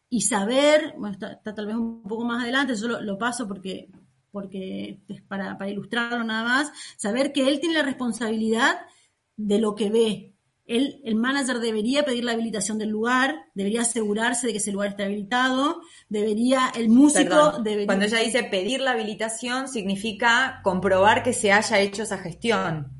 [0.08, 3.90] y saber, bueno, está, tal vez un poco más adelante, yo lo, paso porque,
[4.32, 8.80] porque es para, para, ilustrarlo nada más, saber que él tiene la responsabilidad
[9.36, 10.36] de lo que ve.
[10.70, 14.90] Él, el manager debería pedir la habilitación del lugar, debería asegurarse de que ese lugar
[14.90, 17.88] esté habilitado, debería, el músico debería...
[17.88, 22.94] Cuando ella dice pedir la habilitación, significa comprobar que se haya hecho esa gestión.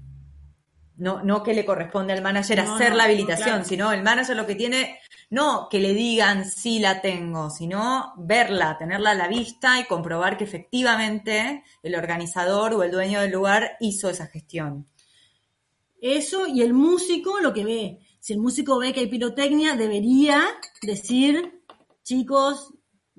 [0.98, 4.56] No, no que le corresponde al manager hacer la habilitación, sino el manager lo que
[4.56, 4.98] tiene
[5.30, 10.38] no que le digan sí la tengo, sino verla, tenerla a la vista y comprobar
[10.38, 14.88] que efectivamente el organizador o el dueño del lugar hizo esa gestión.
[16.02, 18.00] Eso y el músico lo que ve.
[18.20, 20.44] Si el músico ve que hay pirotecnia, debería
[20.82, 21.62] decir,
[22.04, 22.74] chicos,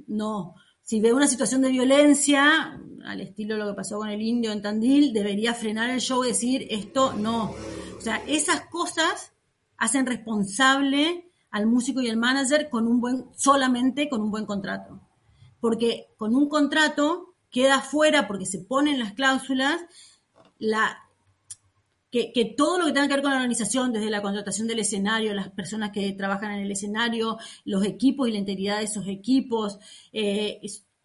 [0.06, 0.54] no.
[0.82, 4.52] Si ve una situación de violencia, al estilo de lo que pasó con el indio
[4.52, 7.54] en Tandil, debería frenar el show y decir, esto no.
[7.96, 9.32] O sea, esas cosas
[9.76, 15.00] hacen responsable al músico y al manager con un buen, solamente con un buen contrato.
[15.60, 19.80] Porque con un contrato queda fuera, porque se ponen las cláusulas,
[20.58, 20.98] la,
[22.10, 25.32] que, todo lo que tenga que ver con la organización, desde la contratación del escenario,
[25.32, 29.78] las personas que trabajan en el escenario, los equipos y la integridad de esos equipos,
[30.12, 30.60] eh,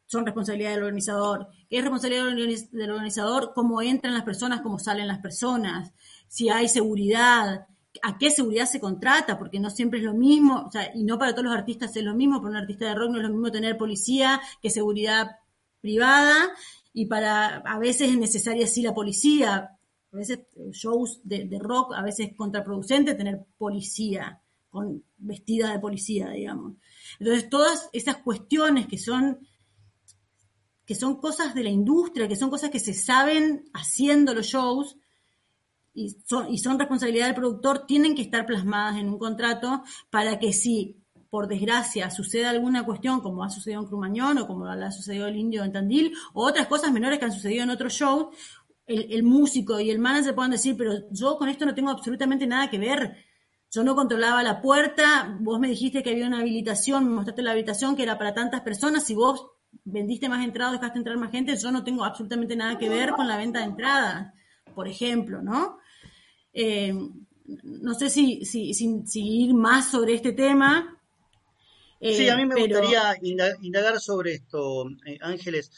[0.08, 1.48] son responsabilidad del organizador.
[1.70, 2.26] ¿Qué es responsabilidad
[2.72, 3.54] del organizador?
[3.54, 5.94] Cómo entran las personas, cómo salen las personas,
[6.28, 7.68] si hay seguridad,
[8.02, 11.18] a qué seguridad se contrata, porque no siempre es lo mismo, o sea, y no
[11.18, 13.30] para todos los artistas es lo mismo, para un artista de rock no es lo
[13.30, 15.38] mismo tener policía que seguridad
[15.82, 16.36] privada,
[16.94, 19.75] y para, a veces es necesaria sí la policía,
[20.16, 25.80] a veces eh, shows de, rock, a veces es contraproducente tener policía, con vestida de
[25.80, 26.76] policía, digamos.
[27.20, 29.40] Entonces, todas esas cuestiones que son
[30.86, 34.96] que son cosas de la industria, que son cosas que se saben haciendo los shows,
[35.96, 40.38] y son, y son responsabilidad del productor, tienen que estar plasmadas en un contrato para
[40.38, 41.02] que si
[41.32, 45.38] por desgracia suceda alguna cuestión como ha sucedido en Crumañón o como ha sucedido el
[45.38, 48.30] Indio en Tandil o otras cosas menores que han sucedido en otro show,
[48.88, 52.70] el, músico y el manager puedan decir, pero yo con esto no tengo absolutamente nada
[52.70, 53.18] que ver.
[53.72, 57.52] Yo no controlaba la puerta, vos me dijiste que había una habilitación, me mostraste la
[57.52, 59.48] habilitación que era para tantas personas, si vos
[59.84, 63.28] vendiste más entradas, dejaste entrar más gente, yo no tengo absolutamente nada que ver con
[63.28, 64.34] la venta de entradas,
[64.74, 65.80] por ejemplo, ¿no?
[66.54, 66.94] Eh,
[67.64, 70.98] no sé si, si, ir más sobre este tema.
[72.00, 73.18] sí, a mí me gustaría
[73.62, 75.72] indagar sobre esto, eh, Ángeles.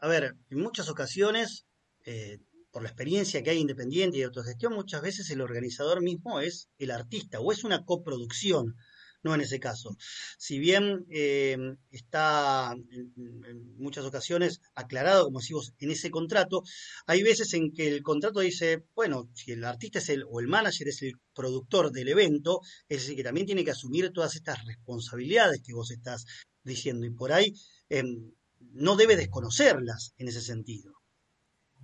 [0.00, 1.65] A ver, en muchas ocasiones
[2.06, 2.38] eh,
[2.70, 6.68] por la experiencia que hay independiente y de autogestión, muchas veces el organizador mismo es
[6.78, 8.76] el artista o es una coproducción,
[9.22, 9.96] no en ese caso.
[10.38, 11.56] Si bien eh,
[11.90, 16.62] está en, muchas ocasiones aclarado, como decimos, en ese contrato,
[17.06, 20.46] hay veces en que el contrato dice, bueno, si el artista es el, o el
[20.46, 24.64] manager es el productor del evento, es decir, que también tiene que asumir todas estas
[24.64, 26.24] responsabilidades que vos estás
[26.62, 27.54] diciendo y por ahí
[27.88, 28.32] em,
[28.72, 30.95] no debe desconocerlas en ese sentido.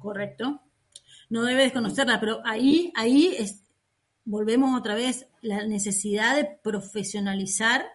[0.02, 0.60] Correcto
[1.32, 3.64] no debe desconocerla, pero ahí, ahí es,
[4.26, 7.86] volvemos otra vez, la necesidad de profesionalizar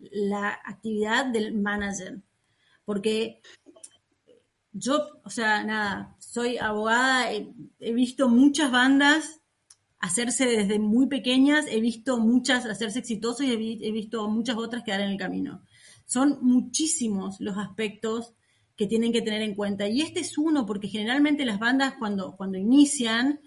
[0.00, 2.20] la actividad del manager.
[2.84, 3.42] Porque
[4.72, 9.40] yo, o sea, nada, soy abogada, he, visto muchas bandas
[10.00, 14.82] hacerse desde muy pequeñas, he visto muchas hacerse exitosas y he, he visto muchas otras
[14.82, 15.62] quedar en el camino.
[16.06, 18.34] Son muchísimos los aspectos
[18.80, 19.86] que tienen que tener en cuenta.
[19.86, 23.38] Y este es uno, porque generalmente las bandas cuando, cuando inician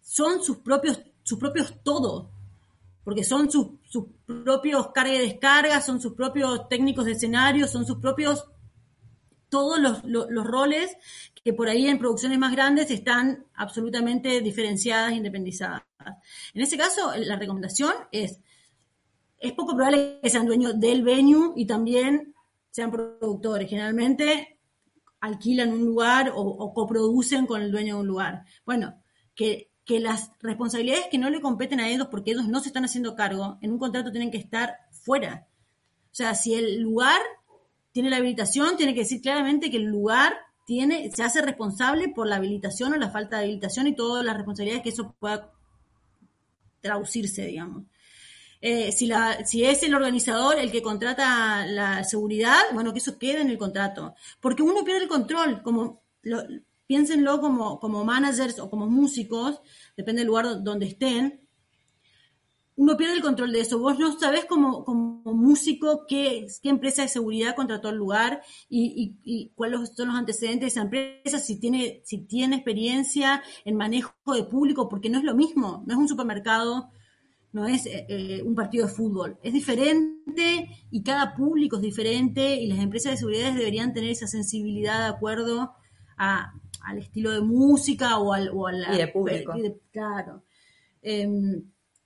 [0.00, 2.30] son sus propios, sus propios todo,
[3.02, 4.04] porque son sus, sus
[4.44, 8.46] propios carga y descarga, son sus propios técnicos de escenario, son sus propios,
[9.48, 10.96] todos los, los, roles
[11.42, 15.82] que por ahí en producciones más grandes están absolutamente diferenciadas, independizadas.
[16.54, 18.38] En ese caso, la recomendación es,
[19.40, 22.33] es poco probable que sean dueños del venue y también
[22.74, 23.70] sean productores.
[23.70, 24.58] Generalmente
[25.20, 28.44] alquilan un lugar o, coproducen con el dueño de un lugar.
[28.66, 29.00] Bueno,
[29.36, 32.84] que, que las responsabilidades que no le competen a ellos porque ellos no se están
[32.84, 35.46] haciendo cargo, en un contrato tienen que estar fuera.
[36.10, 37.20] O sea, si el lugar
[37.92, 40.34] tiene la habilitación, tiene que decir claramente que el lugar
[40.66, 44.34] tiene, se hace responsable por la habilitación o la falta de habilitación y todas las
[44.34, 45.52] responsabilidades que eso pueda
[46.80, 47.84] traducirse, digamos.
[48.66, 53.18] Eh, si, la, si es el organizador el que contrata la seguridad, bueno, que eso
[53.18, 54.14] quede en el contrato.
[54.40, 56.02] Porque uno pierde el control, como
[56.86, 59.60] piénsenlo como, como managers o como músicos,
[59.98, 61.46] depende del lugar donde estén,
[62.76, 63.78] uno pierde el control de eso.
[63.78, 69.14] Vos no sabés como, como músico qué, qué empresa de seguridad contrató el lugar y,
[69.22, 74.14] y, cuáles son los antecedentes de esa empresa, si tiene, si tiene experiencia en manejo
[74.34, 76.90] de público, porque no es lo mismo, no es un supermercado
[77.54, 79.38] no es eh, eh, un partido de fútbol.
[79.40, 84.26] Es diferente y cada público es diferente y las empresas de seguridad deberían tener esa
[84.26, 85.72] sensibilidad de acuerdo
[86.16, 88.50] al estilo de música o al...
[88.52, 89.52] O y de público.
[89.92, 90.42] claro.
[91.00, 91.62] Em,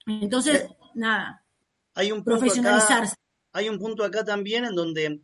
[0.06, 1.42] entonces, nada.
[1.94, 3.14] Hay un profesionalizarse.
[3.52, 5.22] hay un punto acá también en donde,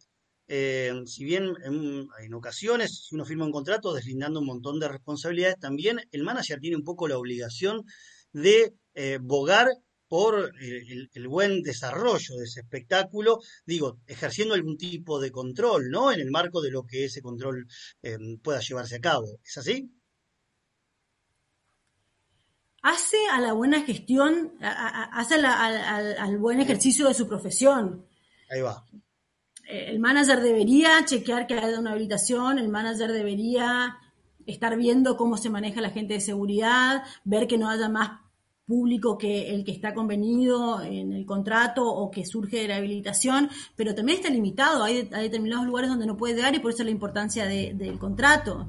[0.49, 5.59] eh, si bien en, ocasiones, si uno firma un contrato deslindando un montón de responsabilidades,
[5.59, 7.85] también el manager tiene un poco la obligación
[8.33, 8.75] de
[9.21, 9.69] bogar
[10.09, 16.13] por el, buen desarrollo de ese espectáculo, digo, ejerciendo algún tipo de control, ¿no?
[16.13, 17.67] En el marco de lo que ese control
[18.03, 19.39] eh, pueda llevarse a cabo.
[19.45, 19.91] ¿Es así?
[22.83, 28.07] Hace a la buena gestión, hace al, buen ejercicio de su profesión.
[28.51, 28.85] Ahí va.
[29.67, 33.99] Eh, el manager debería chequear que haya una habilitación, el manager debería
[34.45, 38.21] estar viendo cómo se maneja la gente de seguridad, ver que no haya más
[38.67, 43.51] público que el que está convenido en el contrato o que surge de la habilitación,
[43.77, 44.83] pero también está limitado.
[44.83, 48.69] Hay, determinados lugares donde no puede dar y por eso la importancia del contrato.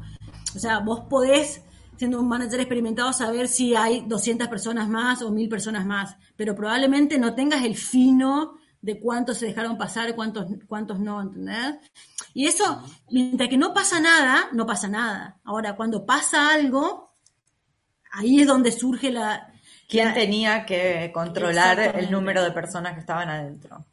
[0.55, 1.61] O sea, vos podés,
[1.97, 6.55] siendo un manager experimentado, saber si hay 200 personas más o 1000 personas más, pero
[6.55, 11.75] probablemente no tengas el fino de cuántos se dejaron pasar, cuántos, cuántos no, ¿entendés?
[12.33, 15.39] Y eso, mientras que no pasa nada, no pasa nada.
[15.43, 17.15] Ahora, cuando pasa algo,
[18.11, 19.54] ahí es donde surge la,
[19.87, 23.85] ¿Quién tenía que controlar el número de personas que estaban adentro?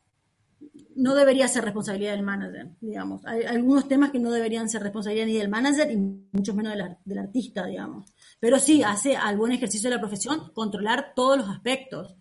[0.94, 3.24] No debería ser responsabilidad del manager, digamos.
[3.26, 6.74] Hay algunos temas que no deberían ser responsabilidad ni del manager y mucho menos
[7.04, 8.12] del, artista, digamos.
[8.40, 12.14] Pero sí hace al buen ejercicio de la profesión controlar todos los aspectos.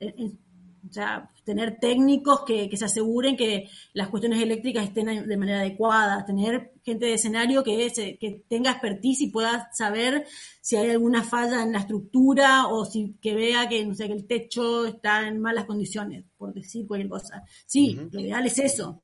[0.00, 6.24] O sea, tener técnicos que, se aseguren que las cuestiones eléctricas estén de manera adecuada,
[6.24, 10.26] tener gente de escenario que, que tenga expertise y pueda saber
[10.60, 14.14] si hay alguna falla en la estructura o si que vea que, no sé, que
[14.14, 17.44] el techo está en malas condiciones, por decir cualquier cosa.
[17.66, 19.02] Sí, lo ideal es eso,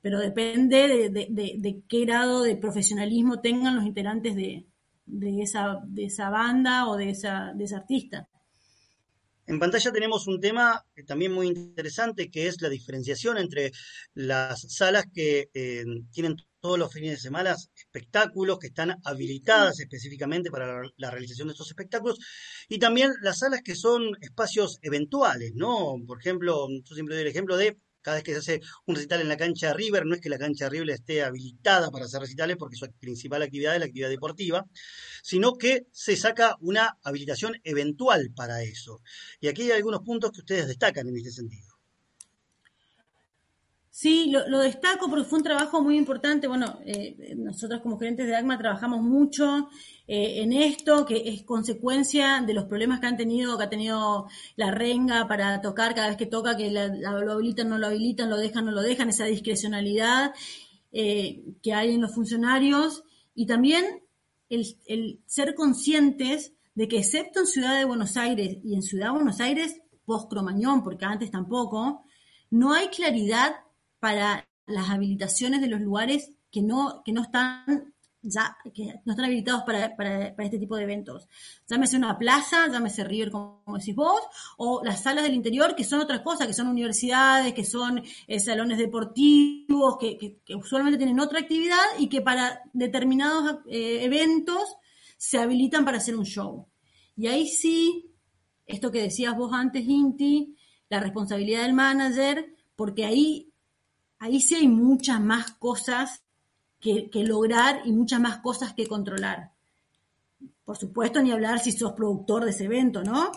[0.00, 4.66] pero depende de, qué grado de profesionalismo tengan los integrantes de,
[5.42, 8.28] esa, de esa banda o de esa, de ese artista.
[9.46, 13.70] En pantalla tenemos un tema también muy interesante que es la diferenciación entre
[14.14, 20.50] las salas que eh, tienen todos los fines de semana espectáculos que están habilitadas específicamente
[20.50, 22.18] para la, realización de estos espectáculos
[22.68, 25.94] y también las salas que son espacios eventuales, ¿no?
[26.04, 29.20] Por ejemplo, yo siempre doy el ejemplo de cada vez que se hace un recital
[29.20, 32.56] en la cancha River, no es que la cancha River esté habilitada para hacer recitales
[32.56, 34.64] porque su principal actividad es la actividad deportiva,
[35.24, 39.00] sino que se saca una habilitación eventual para eso.
[39.40, 41.75] Y aquí hay algunos puntos que ustedes destacan en este sentido.
[43.98, 46.46] Sí, lo, destaco porque fue un trabajo muy importante.
[46.46, 49.70] Bueno, eh, nosotros como gerentes de ACMA trabajamos mucho
[50.06, 54.26] eh, en esto, que es consecuencia de los problemas que han tenido, que ha tenido
[54.56, 58.36] la renga para tocar cada vez que toca, que lo habilitan, no lo habilitan, lo
[58.36, 60.34] dejan, no lo dejan, esa discrecionalidad
[60.92, 63.02] eh, que hay en los funcionarios.
[63.34, 64.02] Y también
[64.50, 69.06] el, el ser conscientes de que excepto en Ciudad de Buenos Aires y en Ciudad
[69.06, 72.04] de Buenos Aires, post-Cromañón, porque antes tampoco,
[72.50, 73.56] no hay claridad
[74.06, 77.92] para las habilitaciones de los lugares que no, que no están
[78.22, 81.26] ya, que no están habilitados para, para, este tipo de eventos.
[81.68, 84.20] Llámese una plaza, llámese River, como decís vos,
[84.58, 88.38] o las salas del interior, que son otra cosa, que son universidades, que son eh,
[88.38, 94.76] salones deportivos, que, usualmente tienen otra actividad y que para determinados eh, eventos
[95.16, 96.68] se habilitan para hacer un show.
[97.16, 98.14] Y ahí sí,
[98.66, 100.56] esto que decías vos antes, Inti,
[100.88, 103.52] la responsabilidad del manager, porque ahí
[104.18, 106.22] ahí sí hay muchas más cosas
[106.80, 109.52] que, lograr y muchas más cosas que controlar.
[110.64, 113.32] Por supuesto, ni hablar si sos productor de ese evento, ¿no?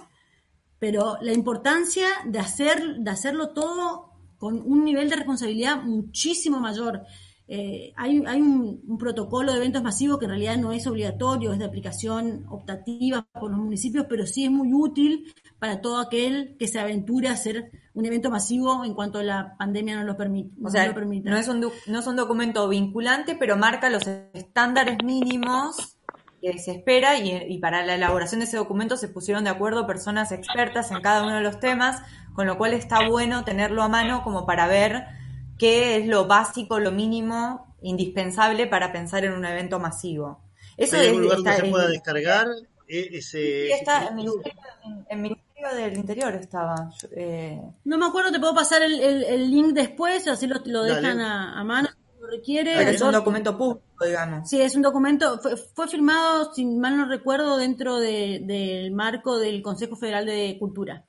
[0.77, 7.03] Pero la importancia de, hacer, de hacerlo todo con un nivel de responsabilidad muchísimo mayor.
[7.51, 11.65] Eh, hay, un, protocolo de eventos masivos que en realidad no es obligatorio, es de
[11.65, 16.79] aplicación optativa por los municipios, pero sí es muy útil para todo aquel que se
[16.79, 20.93] aventure a hacer un evento masivo en cuanto la pandemia no lo, permite, o sea,
[20.93, 25.97] No, es un, no es un documento vinculante, pero marca los estándares mínimos
[26.43, 29.87] que se espera y, y, para la elaboración de ese documento se pusieron de acuerdo
[29.87, 31.99] personas expertas en cada uno de los temas,
[32.35, 35.17] con lo cual está bueno tenerlo a mano como para ver
[35.59, 40.41] qué es lo básico, lo mínimo, indispensable para pensar en un evento masivo.
[40.77, 42.47] Eso ¿Hay algún lugar donde se pueda descargar
[42.87, 46.89] e-, ese, está en, en, Ministerio del Interior estaba.
[47.11, 47.61] Eh.
[47.83, 51.63] No me acuerdo, te puedo pasar el, el, link después, así lo, lo dejan a,
[51.63, 52.89] mano si lo requiere.
[52.89, 54.49] es un documento público, digamos.
[54.49, 55.39] Sí, es un documento,
[55.75, 61.05] fue, firmado, si mal no recuerdo, dentro del marco del Consejo Federal de Cultura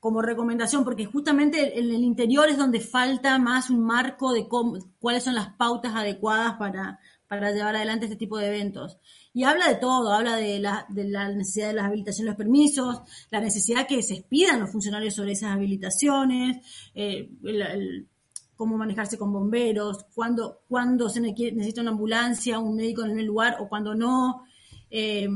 [0.00, 4.78] como recomendación, porque justamente en el interior es donde falta más un marco de cómo,
[4.98, 8.98] cuáles son las pautas adecuadas para, para llevar adelante este tipo de eventos.
[9.34, 13.02] Y habla de todo, habla de la, de la necesidad de las habilitaciones, los permisos,
[13.30, 17.30] la necesidad que se expidan los funcionarios sobre esas habilitaciones, eh,
[18.56, 23.58] cómo manejarse con bomberos, cuándo, cuándo se necesita una ambulancia, un médico en el lugar
[23.60, 24.44] o cuándo no.
[24.90, 25.28] Eh,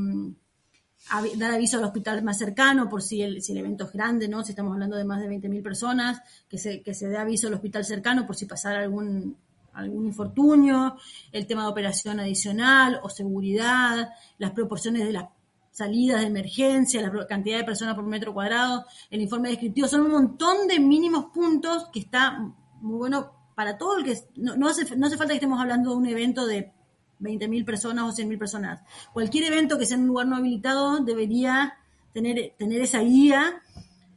[1.37, 4.43] dar aviso al hospital más cercano por si el, si el evento es grande, ¿no?
[4.43, 7.53] Si estamos hablando de más de 20.000 personas, que se, que se dé aviso al
[7.53, 9.37] hospital cercano por si pasara algún,
[9.73, 10.97] algún infortunio,
[11.31, 15.25] el tema de operación adicional o seguridad, las proporciones de las
[15.71, 20.11] salidas de emergencia, la cantidad de personas por metro cuadrado, el informe descriptivo, son un
[20.11, 22.39] montón de mínimos puntos que está
[22.81, 24.17] muy bueno para todo el que...
[24.37, 26.71] No, no, hace, no hace falta que estemos hablando de un evento de
[27.21, 28.81] 20.000 personas o 100.000 personas.
[29.13, 31.77] Cualquier evento que sea en un lugar no habilitado debería
[32.13, 33.61] tener, tener esa guía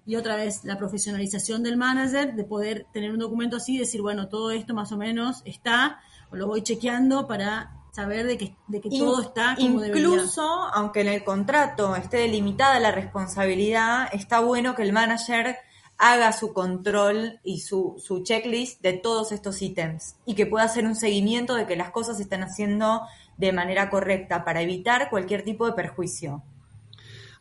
[0.07, 4.01] y otra vez la profesionalización del manager de poder tener un documento así y decir,
[4.01, 8.57] bueno, todo esto más o menos está, o lo voy chequeando para saber de que,
[8.69, 14.41] de que todo está como Incluso, aunque en el contrato esté delimitada la responsabilidad, está
[14.41, 15.59] bueno que el manager
[15.99, 20.87] haga su control y su, su checklist de todos estos ítems y que pueda hacer
[20.87, 23.03] un seguimiento de que las cosas se están haciendo
[23.37, 26.45] de manera correcta para evitar cualquier tipo de perjuicio.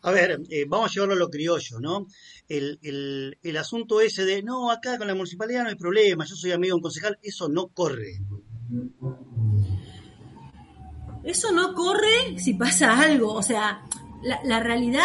[0.01, 2.07] A ver, eh, vamos a llevarlo a lo criollo, ¿no?
[2.47, 6.35] El, el, el, asunto ese de, no, acá con la municipalidad no hay problema, yo
[6.35, 8.21] soy amigo de un concejal, eso no corre.
[11.23, 13.83] Eso no corre si pasa algo, o sea,
[14.21, 15.03] la, realidad,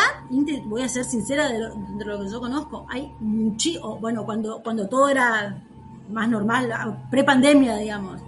[0.65, 5.09] voy a ser sincera de lo, que yo conozco, hay muchísimo, bueno, cuando, cuando todo
[5.09, 5.63] era
[6.11, 8.21] más normal, pre-pandemia, digamos,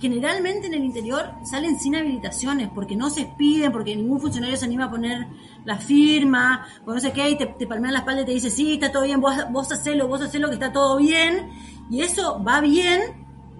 [0.00, 4.64] generalmente en el interior salen sin habilitaciones porque no se piden, porque ningún funcionario se
[4.64, 5.26] anima a poner
[5.66, 8.50] la firma, o no sé qué, y te, te palmean la espalda y te dice,
[8.50, 11.50] sí, está todo bien, vos, vos hacelo, vos hacelo, que está todo bien,
[11.90, 13.00] y eso va bien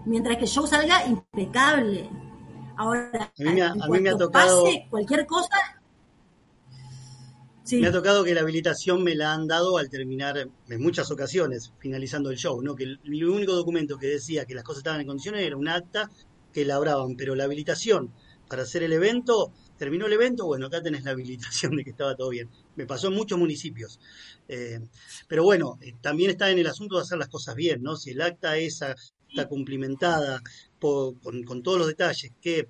[0.06, 2.08] mientras que el show salga impecable.
[2.76, 4.64] Ahora, a mí me ha, tocado...
[4.64, 5.79] pase cualquier cosa,
[7.72, 11.72] Me ha tocado que la habilitación me la han dado al terminar, en muchas ocasiones,
[11.78, 12.74] finalizando el show, ¿no?
[12.74, 16.10] Que el, único documento que decía que las cosas estaban en condiciones era un acta
[16.52, 18.12] que labraban, pero la habilitación
[18.48, 22.16] para hacer el evento, terminó el evento, bueno, acá tenés la habilitación de que estaba
[22.16, 22.50] todo bien.
[22.74, 24.00] Me pasó en muchos municipios.
[24.48, 24.80] Eh,
[25.28, 27.94] pero bueno, eh, también está en el asunto de hacer las cosas bien, ¿no?
[27.96, 28.96] Si el acta esa
[29.28, 30.42] está cumplimentada
[30.80, 32.66] con, todos los detalles que,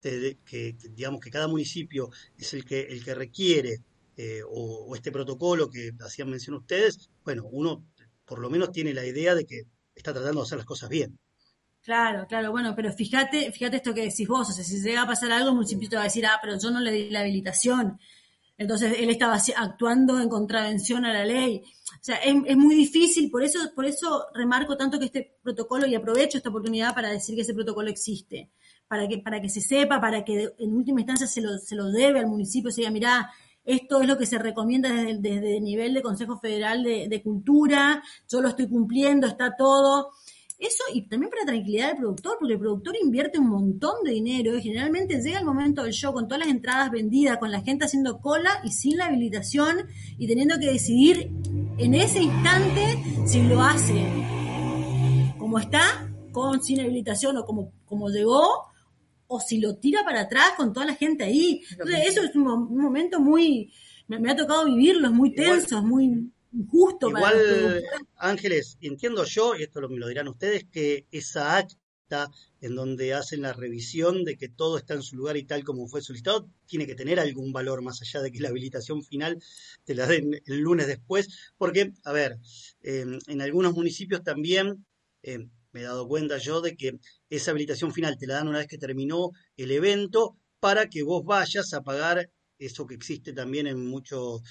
[0.00, 3.80] que, digamos, que cada municipio es el que, el que requiere,
[4.16, 7.84] eh, o, o este protocolo que hacían mención ustedes, bueno, uno
[8.24, 9.62] por lo menos tiene la idea de que
[9.94, 11.18] está tratando de hacer las cosas bien.
[11.82, 15.06] Claro, claro, bueno, pero fíjate, fíjate esto que decís vos, o sea, si llega a
[15.06, 17.20] pasar algo, el municipio te va a decir, ah, pero yo no le di la
[17.20, 17.98] habilitación.
[18.56, 21.60] Entonces él estaba actuando en contravención a la ley.
[21.60, 25.94] O sea, es, muy difícil, por eso, por eso remarco tanto que este protocolo, y
[25.94, 28.50] aprovecho esta oportunidad para decir que ese protocolo existe,
[28.88, 31.90] para que, para que se sepa, para que en última instancia se lo, se lo
[31.90, 33.30] debe al municipio, se diga, mirá,
[33.64, 38.02] esto es lo que se recomienda desde, el nivel de Consejo Federal de, de Cultura,
[38.30, 40.10] yo lo estoy cumpliendo, está todo.
[40.58, 44.56] Eso y también para tranquilidad del productor, porque el productor invierte un montón de dinero
[44.56, 47.84] y generalmente llega el momento del show con todas las entradas vendidas, con la gente
[47.84, 49.78] haciendo cola y sin la habilitación
[50.16, 51.30] y teniendo que decidir
[51.76, 54.06] en ese instante si lo hace
[55.38, 58.72] como está, con sin habilitación o como, como llegó,
[59.26, 61.62] o si lo tira para atrás con toda la gente ahí.
[61.70, 62.44] Entonces, eso es un,
[62.76, 63.72] momento muy,
[64.08, 66.30] me, ha tocado vivirlo, es muy tenso, es muy
[66.68, 67.82] justo Igual,
[68.16, 73.42] Ángeles, entiendo yo, y esto me lo dirán ustedes, que esa acta en donde hacen
[73.42, 76.86] la revisión de que todo está en su lugar y tal como fue solicitado, tiene
[76.86, 79.42] que tener algún valor más allá de que la habilitación final
[79.84, 82.38] te la den el lunes después, porque, a ver,
[82.82, 84.84] em, en algunos municipios también
[85.22, 86.98] em, me he dado cuenta yo de que
[87.28, 91.24] esa habilitación final te la dan una vez que terminó el evento para que vos
[91.24, 94.42] vayas a pagar eso que existe también en muchos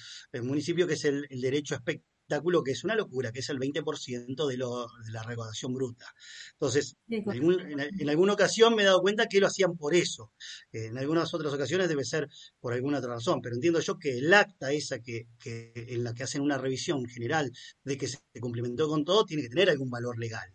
[0.42, 4.46] municipios, que es el, derecho a espectáculo, que es una locura, que es el 20%
[4.46, 6.06] de, lo, de la recaudación bruta.
[6.52, 10.30] Entonces, en, alguna ocasión me he dado cuenta que lo hacían por eso.
[10.72, 12.28] en algunas otras ocasiones debe ser
[12.60, 16.12] por alguna otra razón, pero entiendo yo que el acta esa que, que en la
[16.12, 17.50] que hacen una revisión general
[17.82, 20.54] de que se cumplimentó con todo, tiene que tener algún valor legal.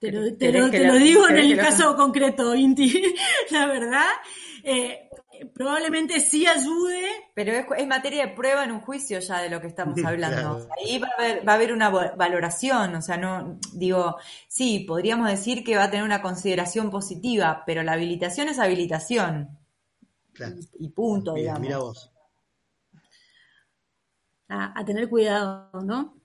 [0.00, 3.02] Te lo, digo en el caso concreto, Inti,
[3.50, 4.06] la verdad.
[4.62, 5.08] Eh,
[5.52, 7.04] probablemente sí ayude.
[7.34, 10.68] Pero es, materia de prueba en un juicio ya de lo que estamos hablando.
[10.78, 14.16] Ahí va a, haber, va a haber una valoración, o sea, no, digo,
[14.48, 19.58] sí, podríamos decir que va a tener una consideración positiva, pero la habilitación es habilitación.
[20.78, 21.60] Y, punto, digamos.
[21.60, 22.12] Mira vos.
[24.48, 26.16] A, tener cuidado, ¿no?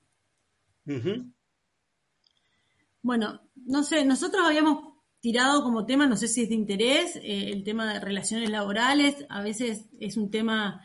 [3.02, 7.52] Bueno, no sé, nosotros habíamos tirado como tema, no sé si es de interés, eh,
[7.52, 10.82] el tema de relaciones laborales, a veces es un tema...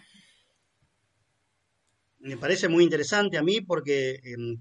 [2.20, 4.58] Me parece muy interesante a mí porque, em,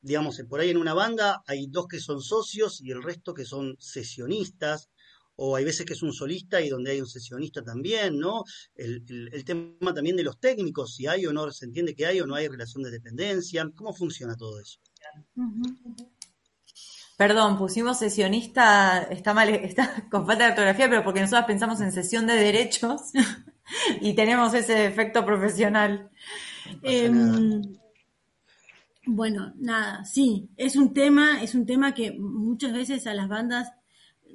[0.00, 3.44] digamos, por ahí en una banda hay dos que son socios y el resto que
[3.44, 4.90] son sesionistas,
[5.36, 8.44] o hay veces que es un solista y donde hay un sesionista también, ¿no?
[8.74, 9.04] El,
[9.44, 12.34] tema también de los técnicos, si hay o no, se entiende que hay o no
[12.34, 14.80] hay relación de dependencia, ¿cómo funciona todo eso?
[17.16, 21.92] Perdón, pusimos sesionista, está mal, está con falta de ortografía, pero porque nosotros pensamos en
[21.92, 23.12] sesión de derechos
[24.00, 26.10] y tenemos ese efecto profesional.
[26.82, 27.62] Em,
[29.06, 33.72] bueno, nada, sí, es un tema, es un tema que muchas veces a las bandas,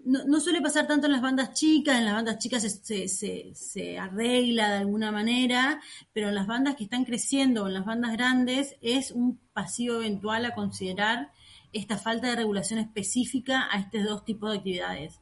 [0.04, 4.00] no, suele pasar tanto en las bandas chicas, en las bandas chicas se, se, se,
[4.00, 5.80] arregla de alguna manera,
[6.14, 10.46] pero en las bandas que están creciendo, en las bandas grandes, es un pasivo eventual
[10.46, 11.32] a considerar
[11.74, 15.20] esta falta de regulación específica a estos dos tipos de actividades,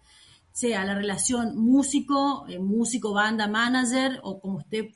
[0.51, 4.93] sea la relación músico, eh, músico, banda, manager, o como esté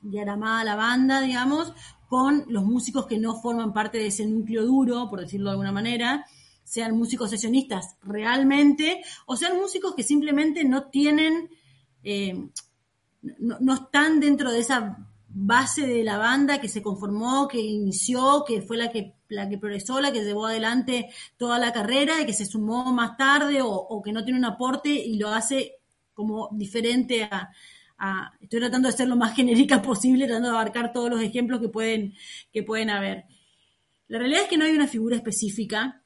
[0.00, 1.72] diagramada la banda, digamos,
[2.08, 5.72] con los músicos que no forman parte de ese núcleo duro, por decirlo de alguna
[5.72, 6.24] manera,
[6.64, 11.50] sean músicos sesionistas realmente, o sean músicos que simplemente no tienen,
[12.02, 12.48] eh,
[13.22, 18.60] no están dentro de esa base de la banda que se conformó, que inició, que
[18.62, 22.32] fue la que, la que progresó, la que llevó adelante toda la carrera y que
[22.32, 25.76] se sumó más tarde o, que no tiene un aporte y lo hace
[26.12, 27.50] como diferente a,
[28.40, 31.68] estoy tratando de ser lo más genérica posible, tratando de abarcar todos los ejemplos que
[31.68, 32.14] pueden,
[32.52, 33.24] que pueden haber.
[34.08, 36.02] La realidad es que no hay una figura específica.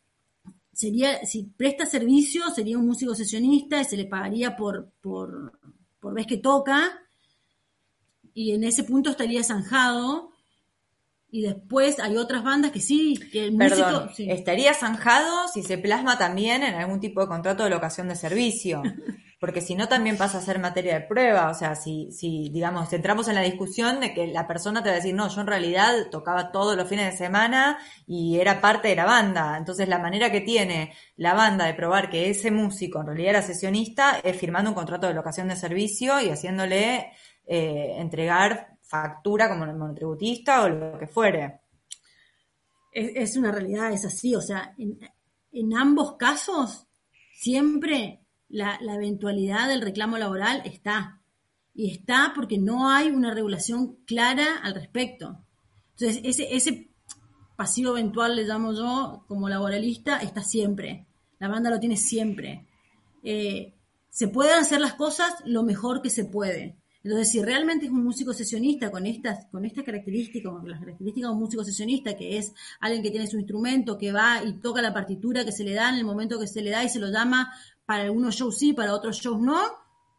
[0.72, 5.58] Sería, si presta servicio, sería un músico sesionista y se le pagaría por, por,
[5.98, 7.05] por vez que toca,
[8.37, 10.30] y en ese punto estaría zanjado.
[11.30, 16.18] Y después hay otras bandas que sí, que el Perdón, estaría zanjado si se plasma
[16.18, 18.82] también en algún tipo de contrato de locación de servicio.
[19.39, 22.91] porque si no también pasa a ser materia de prueba, o sea, si, si digamos,
[22.93, 25.47] entramos en la discusión de que la persona te va a decir, no, yo en
[25.47, 29.99] realidad tocaba todos los fines de semana y era parte de la banda, entonces la
[29.99, 34.37] manera que tiene la banda de probar que ese músico en realidad era sesionista es
[34.37, 37.12] firmando un contrato de locación de servicio y haciéndole
[37.47, 41.61] eh, entregar factura como monotributista o lo que fuere.
[42.92, 46.86] Es, una realidad, es así, o sea, en, ambos casos
[47.34, 51.20] siempre la, eventualidad del reclamo laboral está.
[51.74, 55.44] Y está porque no hay una regulación clara al respecto.
[55.90, 56.88] Entonces, ese, ese
[57.55, 61.07] pasivo eventual, le llamo yo, como laboralista, está siempre.
[61.38, 62.66] La banda lo tiene siempre.
[63.22, 63.74] Eh,
[64.09, 66.76] se pueden hacer las cosas lo mejor que se puede.
[67.07, 71.30] Entonces, si realmente es un músico sesionista con estas, con estas características, con las características
[71.30, 74.82] de un músico sesionista, que es alguien que tiene su instrumento, que va y toca
[74.82, 76.98] la partitura que se le da en el momento que se le da y se
[76.98, 77.52] lo llama
[77.84, 79.57] para algunos shows sí, para otros shows no,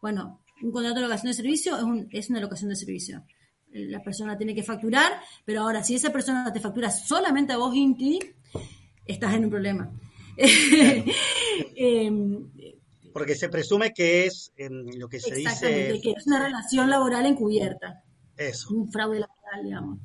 [0.00, 3.22] bueno, un contrato de locación de servicio es, un, es una locación de servicio.
[3.70, 5.12] La persona tiene que facturar,
[5.44, 8.18] pero ahora, si esa persona te factura solamente a vos, Inti,
[9.04, 9.92] estás en un problema.
[11.76, 12.48] Em,
[13.18, 14.52] porque se presume que es
[14.96, 16.00] lo que se dice.
[16.00, 18.04] que es una relación laboral encubierta.
[18.36, 18.72] Eso.
[18.72, 19.98] Un fraude laboral, digamos.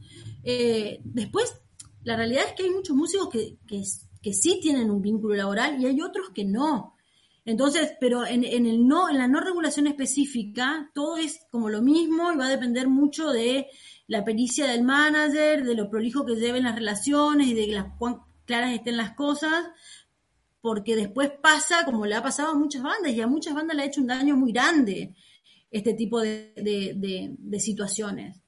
[0.44, 1.54] Eh, después,
[2.02, 5.86] la realidad es que hay muchos músicos que, que, sí tienen un vínculo laboral y
[5.86, 6.96] hay otros que no.
[7.46, 11.84] Entonces, pero en, en, el no, en la no regulación específica, todo es como lo
[11.84, 13.68] mismo y va a depender mucho de
[14.08, 18.22] la pericia del manager, de lo prolijo que lleven las relaciones y de las cuán
[18.46, 19.66] claras estén las cosas
[20.64, 23.84] porque después pasa como le ha pasado a muchas bandas y a muchas bandas le
[23.84, 25.14] ha hecho un daño muy grande
[25.70, 28.40] este tipo de, situaciones.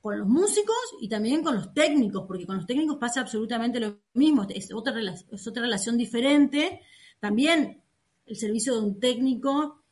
[0.00, 4.00] Con los músicos y también con los técnicos, porque con los técnicos pasa absolutamente lo
[4.14, 4.92] mismo, es otra,
[5.30, 6.80] es otra relación diferente.
[7.20, 7.80] También
[8.26, 9.84] el servicio de un técnico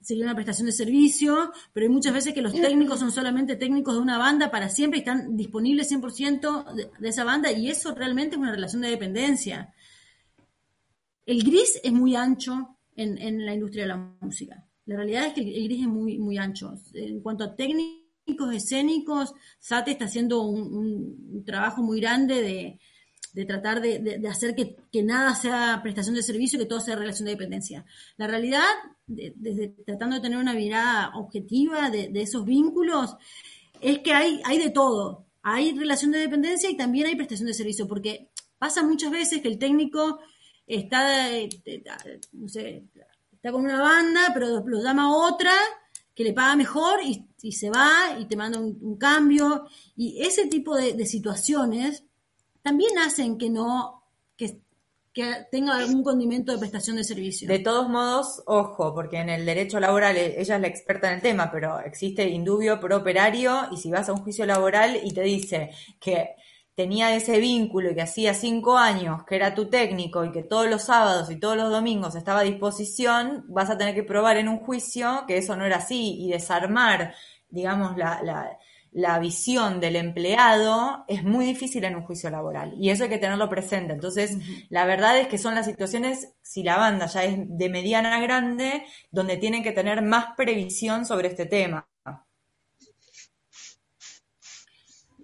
[0.00, 3.94] sería una prestación de servicio, pero hay muchas veces que los técnicos son solamente técnicos
[3.94, 7.94] de una banda para siempre y están disponibles 100% de, de esa banda y eso
[7.94, 9.72] realmente es una relación de dependencia.
[11.28, 14.66] El gris es muy ancho en, la industria de la música.
[14.86, 16.72] La realidad es que el, gris es muy, muy ancho.
[16.94, 22.78] En cuanto a técnicos escénicos, Sate está haciendo un, trabajo muy grande
[23.34, 27.32] de, tratar de, hacer que, nada sea prestación de servicio, que todo sea relación de
[27.32, 27.84] dependencia.
[28.16, 28.64] La realidad,
[29.84, 33.16] tratando de tener una mirada objetiva de, esos vínculos,
[33.82, 35.26] es que hay, hay de todo.
[35.42, 39.48] Hay relación de dependencia y también hay prestación de servicio, porque pasa muchas veces que
[39.48, 40.20] el técnico
[40.68, 41.48] está, eh,
[42.32, 42.84] no sé,
[43.32, 45.52] está con una banda, pero lo llama otra
[46.14, 49.66] que le paga mejor y, se va y te manda un, cambio.
[49.96, 52.02] Y ese tipo de, situaciones
[52.60, 54.02] también hacen que no,
[54.36, 54.60] que,
[55.50, 57.48] tenga algún condimento de prestación de servicio.
[57.48, 61.14] De todos modos, ojo, porque en el derecho laboral e, ella es la experta en
[61.14, 65.12] el tema, pero existe indubio pro operario y si vas a un juicio laboral y
[65.12, 66.34] te dice que
[66.78, 70.70] tenía ese vínculo y que hacía cinco años que era tu técnico y que todos
[70.70, 74.48] los sábados y todos los domingos estaba a disposición, vas a tener que probar en
[74.48, 77.14] un juicio que eso no era así y desarmar,
[77.50, 78.20] digamos, la,
[78.92, 83.18] la, visión del empleado es muy difícil en un juicio laboral y eso hay que
[83.18, 83.92] tenerlo presente.
[83.92, 84.36] Entonces,
[84.68, 88.20] la verdad es que son las situaciones, si la banda ya es de mediana a
[88.20, 91.88] grande, donde tienen que tener más previsión sobre este tema.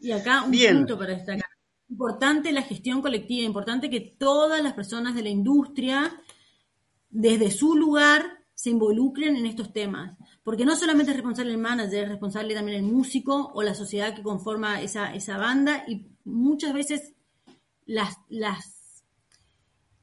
[0.05, 1.49] Y acá un punto para destacar.
[1.89, 6.21] Importante la gestión colectiva, importante que todas las personas de la industria,
[7.09, 10.17] desde su lugar, se involucren en estos temas.
[10.43, 14.15] Porque no solamente es responsable el manager, es responsable también el músico o la sociedad
[14.15, 17.15] que conforma esa, esa banda y muchas veces
[17.87, 19.05] las, las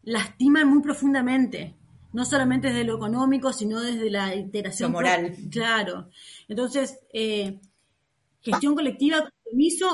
[0.01, 1.75] lastiman muy profundamente.
[2.11, 5.35] No solamente desde lo económico, sino desde la interacción moral.
[5.51, 6.09] Claro.
[6.47, 7.61] Entonces, eh,
[8.41, 9.29] gestión colectiva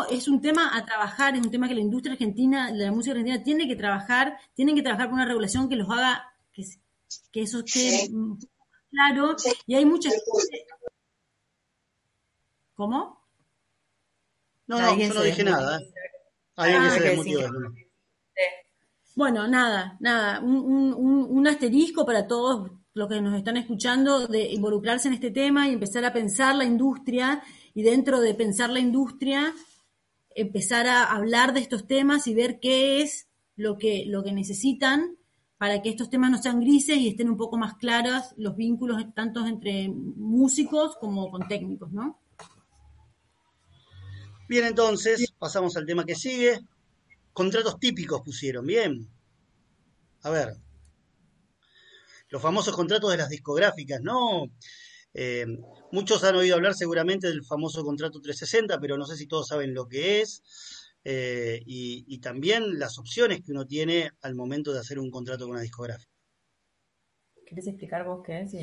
[0.09, 3.43] es un tema a trabajar, es un tema que la industria argentina, la música argentina
[3.43, 6.63] tiene que trabajar, tienen que trabajar con una regulación que los haga, que,
[7.31, 8.09] que eso esté
[8.89, 9.35] claro,
[9.65, 10.13] y hay muchas...
[12.75, 13.25] ¿Cómo?
[14.67, 15.79] No, no, yo no dije nada.
[15.79, 15.93] ¿eh?
[16.57, 17.43] Alguien que ah, se
[19.15, 24.51] Bueno, nada, nada, un, un, un asterisco para todos los que nos están escuchando de
[24.51, 27.41] involucrarse en este tema y empezar a pensar la industria
[27.77, 29.53] y dentro de pensar la industria,
[30.33, 35.15] empezar a hablar de estos temas y ver qué es lo que, lo que necesitan
[35.59, 39.03] para que estos temas no sean grises y estén un poco más claros los vínculos
[39.13, 42.19] tanto entre músicos como con técnicos, ¿no?
[44.49, 46.59] Bien, entonces, pasamos al tema que sigue.
[47.31, 49.07] Contratos típicos pusieron, bien.
[50.23, 50.55] A ver.
[52.29, 54.49] los famosos contratos de las discográficas, ¿no?
[55.13, 55.45] Eh,
[55.91, 59.73] muchos han oído hablar seguramente del famoso contrato 360, pero no sé si todos saben
[59.73, 60.43] lo que es.
[61.03, 65.51] Eh, y, también las opciones que uno tiene al momento de hacer un contrato con
[65.51, 66.11] una discográfica.
[67.45, 68.53] ¿Quieres explicar vos qué es?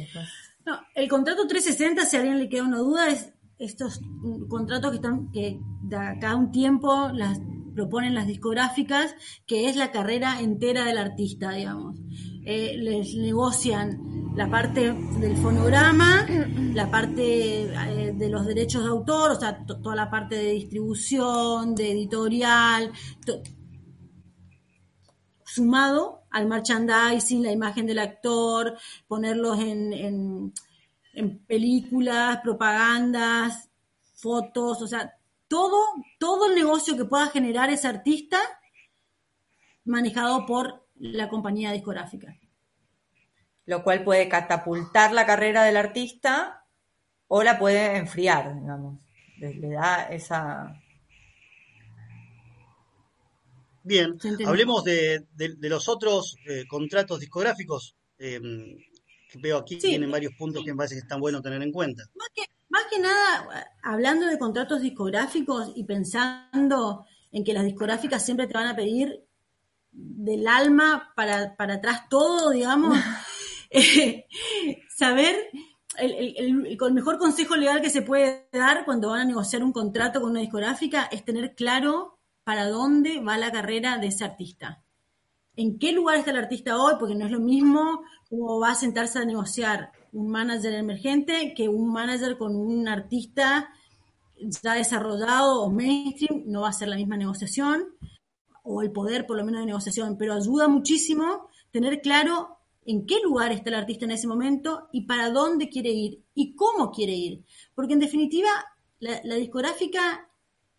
[0.67, 4.01] No, el contrato 360, si a alguien le queda una duda, es estos
[4.49, 7.41] contratos que están que de acá a un tiempo las
[7.75, 9.15] proponen las discográficas,
[9.47, 11.99] que es la carrera entera del artista, digamos.
[12.47, 16.27] Eh, les negocian la parte del fonograma,
[16.75, 21.75] la parte eh, de los derechos de autor, o sea, toda la parte de distribución,
[21.75, 22.93] de editorial,
[25.45, 28.77] sumado al merchandising, la imagen del actor,
[29.09, 30.53] ponerlos en,
[31.15, 33.71] en películas, propagandas,
[34.17, 35.15] fotos, o sea,
[35.49, 35.79] todo,
[36.19, 38.39] todo el negocio que pueda generar ese artista
[39.85, 42.37] manejado por la compañía discográfica.
[43.67, 46.67] Lo cual puede catapultar la carrera del artista
[47.29, 49.01] o la puede enfriar, digamos.
[49.39, 50.81] Le, da esa...
[53.83, 54.17] Bien,
[54.47, 55.27] hablemos de,
[55.61, 57.97] los otros eh, contratos discográficos.
[58.19, 58.41] Eh,
[59.31, 62.05] que veo aquí tienen varios puntos que me parece que están buenos tener en cuenta.
[62.69, 68.55] Más que nada, hablando de contratos discográficos y pensando en que las discográficas siempre te
[68.55, 69.25] van a pedir
[69.95, 72.99] del alma para, atrás todo, digamos,
[73.71, 74.27] eh,
[74.95, 75.37] saber
[75.99, 80.21] el, el, mejor consejo legal que se puede dar cuando van a negociar un contrato
[80.21, 84.83] con una discográfica es tener claro para dónde va la carrera de ese artista.
[85.57, 88.75] En qué lugar está el artista hoy, porque no es lo mismo cómo va a
[88.75, 93.69] sentarse a negociar un manager emergente que un manager con un artista
[94.37, 97.85] ya desarrollado o mainstream, no va a ser la misma negociación,
[98.65, 103.21] o el poder por lo menos de negociación, pero ayuda muchísimo tener claro en qué
[103.23, 107.13] lugar está el artista en ese momento y para dónde quiere ir y cómo quiere
[107.13, 107.45] ir.
[107.75, 108.49] Porque en definitiva,
[108.99, 110.29] la, discográfica,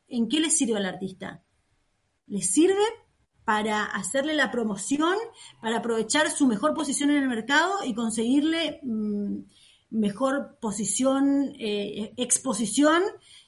[0.08, 1.44] ¿en qué le sirve al artista?
[2.28, 2.84] Le sirve
[3.44, 5.16] para hacerle la promoción,
[5.62, 9.38] para aprovechar su mejor posición en el mercado y conseguirle mm,
[9.92, 13.04] mejor posición, eh, exposición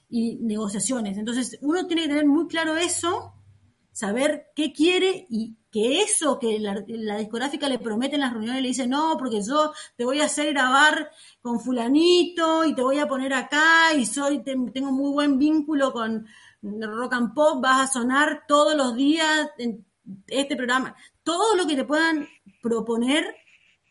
[0.10, 1.18] y negociaciones.
[1.18, 3.34] Entonces, uno tiene que tener muy claro eso,
[3.98, 8.68] saber qué quiere y que eso que la, discográfica le promete en las reuniones le
[8.68, 11.10] dice, no, porque yo te voy a hacer grabar
[11.42, 16.28] con fulanito y te voy a poner acá y soy tengo muy buen vínculo con
[16.62, 19.84] rock and pop, vas a sonar todos los días en
[20.28, 22.28] este programa, todo lo que te puedan
[22.62, 23.36] proponer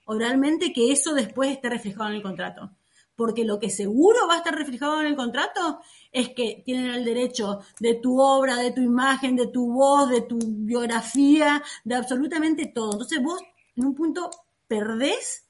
[0.04, 2.70] oralmente, que eso después esté reflejado en el contrato.
[3.16, 5.80] Porque lo que seguro va a estar reflejado en el contrato
[6.17, 10.23] es que tienen el derecho de tu obra, de tu imagen, de tu voz, de
[10.23, 12.93] tu biografía, de absolutamente todo.
[12.93, 13.43] Entonces vos
[13.77, 14.31] en un punto
[14.67, 15.47] perdés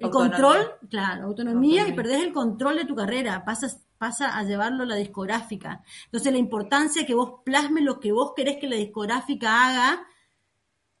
[0.00, 4.82] el control, claro, autonomía, y perdés el control de tu carrera, pasas pasa a llevarlo
[4.82, 5.84] a la discográfica.
[6.06, 10.06] Entonces la importancia de que vos plasmes lo que vos querés que la discográfica haga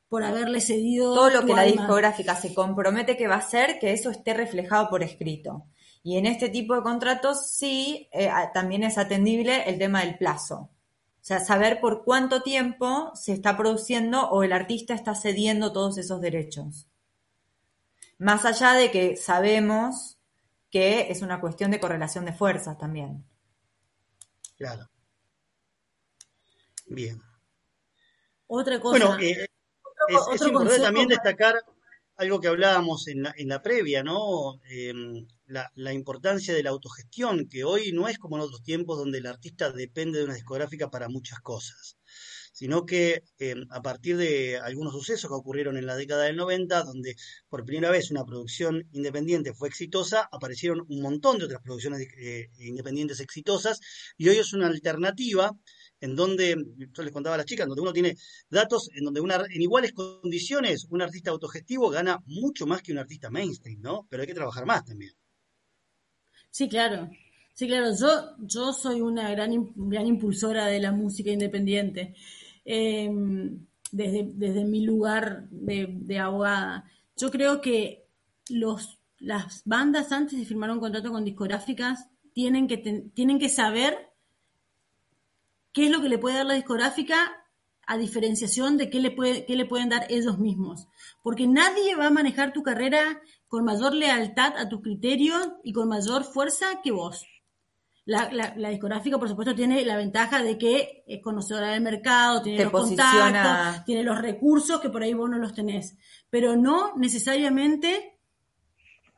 [0.08, 3.92] por haberle cedido todo lo que la discográfica se compromete que va a hacer, que
[3.92, 5.64] eso esté reflejado por escrito.
[6.04, 10.56] Y en este tipo de contratos sí eh, también es atendible el tema del plazo.
[10.56, 15.96] O sea, saber por cuánto tiempo se está produciendo o el artista está cediendo todos
[15.96, 16.86] esos derechos.
[18.18, 20.18] Más allá de que sabemos
[20.70, 23.24] que es una cuestión de correlación de fuerzas también.
[24.58, 24.86] Claro.
[26.84, 27.18] Bien.
[28.46, 29.06] Otra cosa.
[29.06, 29.46] Bueno, eh,
[30.34, 31.54] es, importante también destacar
[32.16, 34.60] algo que hablábamos en la, en la previa, ¿no?
[34.70, 38.98] Em, la, la, importancia de la autogestión, que hoy no es como en otros tiempos
[38.98, 41.96] donde el artista depende de una discográfica para muchas cosas
[42.54, 46.84] sino que em, a partir de algunos sucesos que ocurrieron en la década del 90,
[46.84, 47.16] donde
[47.48, 52.50] por primera vez una producción independiente fue exitosa, aparecieron un montón de otras producciones eh,
[52.60, 53.80] independientes exitosas,
[54.16, 55.50] y hoy es una alternativa
[56.04, 56.54] en donde,
[56.92, 58.16] yo les contaba a las chicas, donde uno tiene
[58.50, 62.98] datos en donde una, en iguales condiciones un artista autogestivo gana mucho más que un
[62.98, 64.06] artista mainstream, ¿no?
[64.10, 65.12] Pero hay que trabajar más también.
[66.50, 67.10] Sí, claro.
[67.54, 72.14] Sí, claro, yo, yo soy una gran, gran impulsora de la música independiente.
[72.66, 76.84] Em, desde, desde, mi lugar de, abogada.
[77.16, 78.08] Yo creo que
[78.50, 82.78] los, las bandas antes de firmar un contrato con discográficas tienen que,
[83.14, 84.13] tienen que saber
[85.74, 87.16] qué es lo que le puede dar la discográfica
[87.86, 90.88] a diferenciación de qué le, puede, qué le pueden dar ellos mismos.
[91.22, 95.88] Porque nadie va a manejar tu carrera con mayor lealtad a tus criterios y con
[95.88, 97.26] mayor fuerza que vos.
[98.06, 102.64] La, la, discográfica, por supuesto, tiene la ventaja de que es conocedora del mercado, tiene
[102.64, 105.96] los contactos, tiene los recursos que por ahí vos no los tenés.
[106.30, 108.18] Pero no necesariamente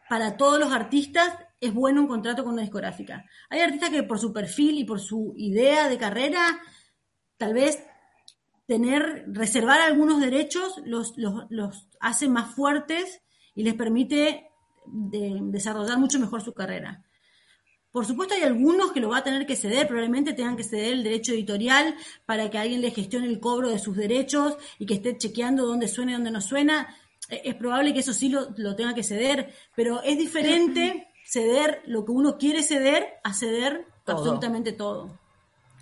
[0.08, 3.24] para todos los artistas es bueno un contrato con una discográfica.
[3.48, 6.60] Hay artistas que por su perfil y por su idea de carrera,
[7.36, 7.82] tal vez
[8.66, 13.22] tener, reservar algunos derechos los, los, los hace más fuertes
[13.54, 14.48] y les permite
[14.86, 17.02] de, desarrollar mucho mejor su carrera.
[17.90, 20.92] Por supuesto hay algunos que lo va a tener que ceder, probablemente tengan que ceder
[20.92, 21.94] el derecho editorial
[22.26, 25.88] para que alguien le gestione el cobro de sus derechos y que esté chequeando dónde
[25.88, 26.94] suena y dónde no suena.
[27.30, 31.82] E, es probable que eso sí lo, lo tenga que ceder, pero es diferente ceder
[31.86, 34.16] lo que uno quiere ceder a ceder Todo.
[34.16, 35.18] absolutamente todo.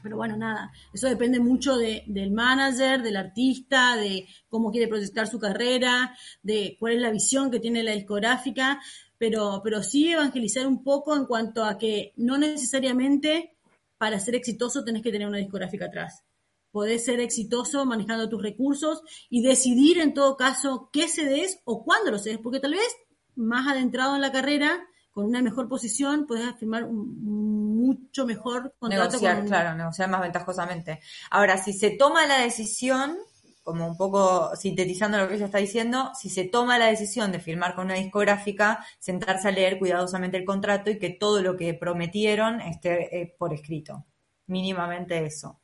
[0.02, 5.26] Pero bueno, nada, eso depende mucho de, del manager, del artista, de cómo quiere proyectar
[5.26, 8.82] su carrera, de cuál es la visión que tiene la discográfica,
[9.16, 13.56] pero, pero sí evangelizar un poco en cuanto a que no necesariamente
[13.96, 16.22] para ser exitoso tenés que tener una discográfica atrás.
[16.70, 22.10] Podés ser exitoso manejando tus recursos y decidir en todo caso qué cedes o cuándo
[22.10, 22.96] lo cedes, porque tal vez
[23.36, 29.12] más adentrado en la carrera, con una mejor posición, podés firmar un mucho mejor contrato.
[29.12, 31.00] negociar, con claro, negociar más ventajosamente.
[31.30, 33.16] Ahora, si se toma la decisión,
[33.62, 37.38] como un poco sintetizando lo que ella está diciendo, si se toma la decisión de
[37.38, 41.74] firmar con una discográfica, sentarse a leer cuidadosamente el contrato y que todo lo que
[41.74, 44.04] prometieron esté eh, por escrito.
[44.48, 45.60] Mínimamente eso.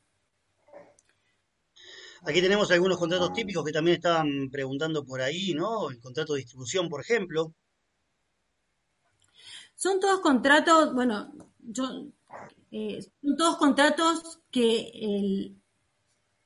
[2.22, 5.90] Aquí tenemos algunos contratos típicos que también estaban preguntando por ahí, ¿no?
[5.90, 7.52] El contrato de distribución, por ejemplo.
[9.80, 12.04] Son todos contratos, bueno, yo,
[12.70, 15.56] eh, son todos contratos que el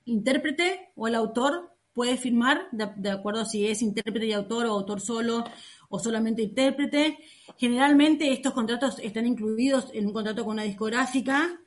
[0.04, 4.74] intérprete o el autor puede firmar, de, acuerdo a si es intérprete y autor o
[4.74, 5.42] autor solo
[5.88, 7.18] o solamente intérprete.
[7.56, 11.60] Generalmente estos contratos están incluidos en un contrato con una discográfica.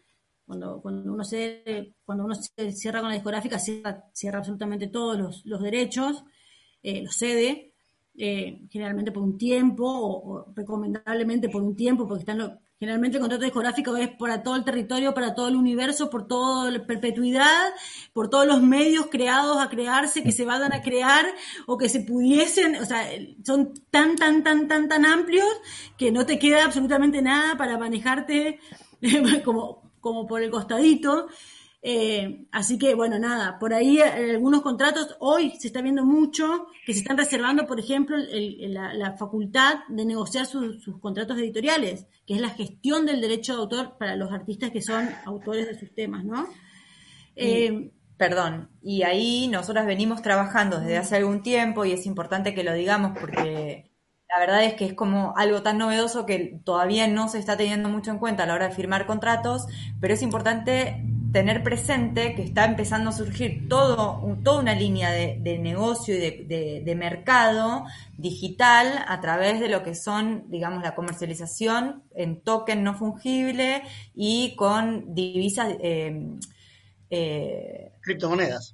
[0.46, 5.18] Cuando, cuando uno se cuando uno se cierra con la discográfica cierra, cierra absolutamente todos
[5.18, 6.24] los, los derechos,
[6.82, 7.74] eh, los cede
[8.18, 13.22] eh, generalmente por un tiempo o, recomendablemente por un tiempo, porque están lo- generalmente el
[13.22, 17.74] contrato discográfico es para todo el territorio, para todo el universo, por toda la perpetuidad,
[18.14, 21.26] por todos los medios creados a crearse, que se vayan a crear
[21.66, 23.04] o que se pudiesen, o sea,
[23.46, 25.48] son tan, tan, tan, tan, tan amplios
[25.98, 28.60] que no te queda absolutamente nada para manejarte
[29.46, 31.28] como, como por el costadito.
[31.90, 36.68] Eh, así que, bueno, nada, por ahí eh, algunos contratos, hoy se está viendo mucho
[36.86, 41.00] que se están reservando, por ejemplo, el- el- la, la facultad de negociar sus- sus
[41.00, 45.08] contratos editoriales, que es la gestión del derecho de autor para los artistas que son
[45.26, 46.46] autores de sus temas, ¿no?
[47.38, 52.64] Eh, Perdón, y ahí nosotras venimos trabajando desde hace algún tiempo y es importante que
[52.64, 53.92] lo digamos porque
[54.28, 57.90] la verdad es que es como algo tan novedoso que todavía no se está teniendo
[57.90, 59.68] mucho en cuenta a la hora de firmar contratos,
[60.02, 65.12] pero es importante tener presente que está empezando a surgir todo, un- toda una línea
[65.12, 67.86] de, de negocio y de, de- de mercado
[68.18, 73.84] digital a través de lo que son, digamos, la comercialización en token no fungible
[74.16, 75.76] y con divisas...
[75.82, 76.28] eh,
[77.10, 78.74] eh, Criptomonedas.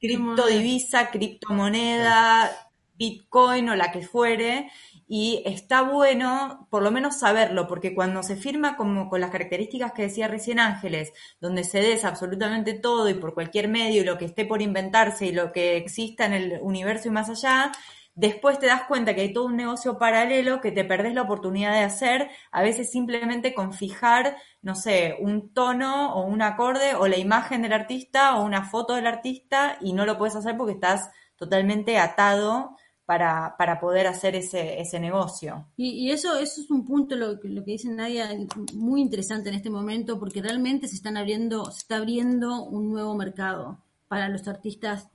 [0.00, 2.50] criptodivisa, criptomoneda,
[2.98, 4.70] Bitcoin o la que fuere.
[5.08, 9.92] Y está bueno por lo menos saberlo, porque cuando se firma como con las características
[9.92, 14.18] que decía recién Ángeles, donde se des absolutamente todo y por cualquier medio y lo
[14.18, 17.70] que esté por inventarse y lo que exista en el universo y más allá,
[18.16, 21.72] después te das cuenta que hay todo un negocio paralelo que te perdés la oportunidad
[21.72, 27.06] de hacer, a veces simplemente con fijar, no sé, un tono o un acorde o
[27.06, 30.72] la imagen del artista o una foto del artista y no lo puedes hacer porque
[30.72, 32.76] estás totalmente atado
[33.06, 35.66] para, para poder hacer ese, ese negocio.
[35.76, 38.28] Y, y eso, eso es un punto, lo, que- lo que dice Nadia,
[38.74, 43.14] muy interesante en este momento, porque realmente se están abriendo, se está abriendo un nuevo
[43.14, 43.78] mercado
[44.08, 45.08] para los artistas,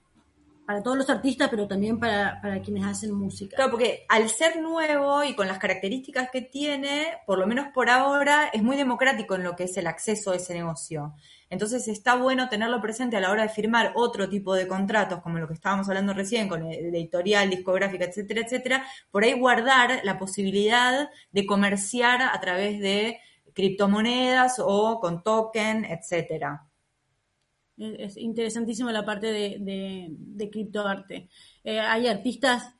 [0.65, 3.55] para todos los artistas, pero también para, para quienes hacen música.
[3.55, 7.89] Claro, porque al ser nuevo y con las características que tiene, por lo menos por
[7.89, 11.13] ahora, es muy democrático en lo que es el acceso a ese negocio.
[11.49, 15.37] Entonces está bueno tenerlo presente a la hora de firmar otro tipo de contratos, como
[15.37, 20.17] lo que estábamos hablando recién, con el editorial, discográfica, etcétera, etcétera, por ahí guardar la
[20.17, 23.19] posibilidad de comerciar a través de
[23.53, 26.70] criptomonedas o con token, etcétera.
[27.77, 31.29] Es es interesantísima la parte de, de, de criptoarte.
[31.63, 32.75] Eh, hay artistas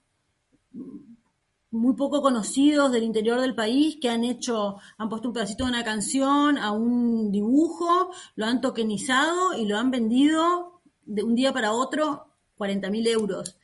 [1.71, 5.71] muy poco conocidos del interior del país que han hecho, han puesto un pedacito de
[5.71, 11.53] una canción a un dibujo, lo han tokenizado y lo han vendido de un día
[11.53, 12.27] para otro
[12.57, 13.57] 40 mil euros.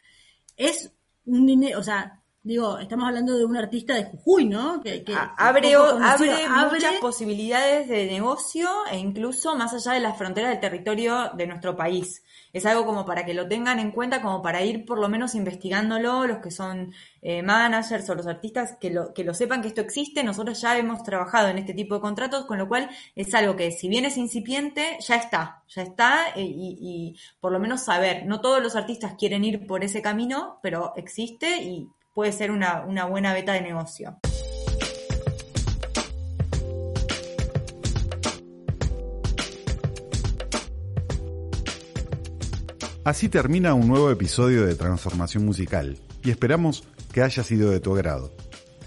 [0.55, 0.91] Es
[1.25, 2.16] un dinero, o sea,
[2.47, 4.81] digo, estamos hablando de un artista de Jujuy, ¿no?
[4.81, 5.03] Que,
[5.37, 11.31] abre, abre, muchas posibilidades de negocio e incluso más allá de las fronteras del territorio
[11.35, 12.23] de nuestro país.
[12.53, 15.35] Es algo como para que lo tengan en cuenta, como para ir por lo menos
[15.35, 19.67] investigándolo, los que son eh, managers o los artistas, que lo, que lo sepan que
[19.67, 20.23] esto existe.
[20.23, 23.71] Nosotros ya hemos trabajado en este tipo de contratos, con lo cual es algo que
[23.71, 28.25] si bien es incipiente, ya está, ya está eh, y, y por lo menos saber,
[28.25, 32.81] no todos los artistas quieren ir por ese camino, pero existe y puede ser una,
[33.05, 34.17] buena beta de negocio.
[43.03, 47.93] Así termina un nuevo episodio de Transformación Musical y esperamos que haya sido de tu
[47.93, 48.33] agrado.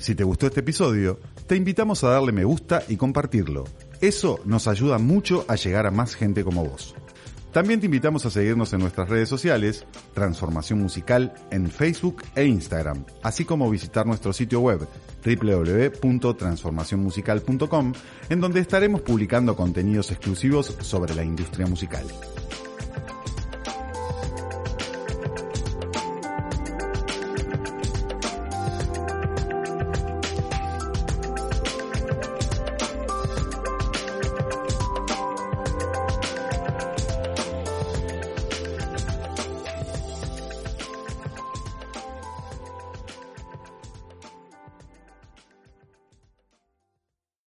[0.00, 3.62] Si te gustó este episodio, te invitamos a darle me gusta y compartirlo.
[4.00, 6.96] Eso nos ayuda mucho a llegar a más gente como vos.
[7.52, 9.84] También te invitamos a seguirnos en nuestras redes sociales,
[10.14, 14.86] Transformación Musical en Facebook e Instagram, así como visitar nuestro sitio web
[15.24, 17.92] www.transformacionmusical.com,
[18.28, 22.06] en donde estaremos publicando contenidos exclusivos sobre la industria musical.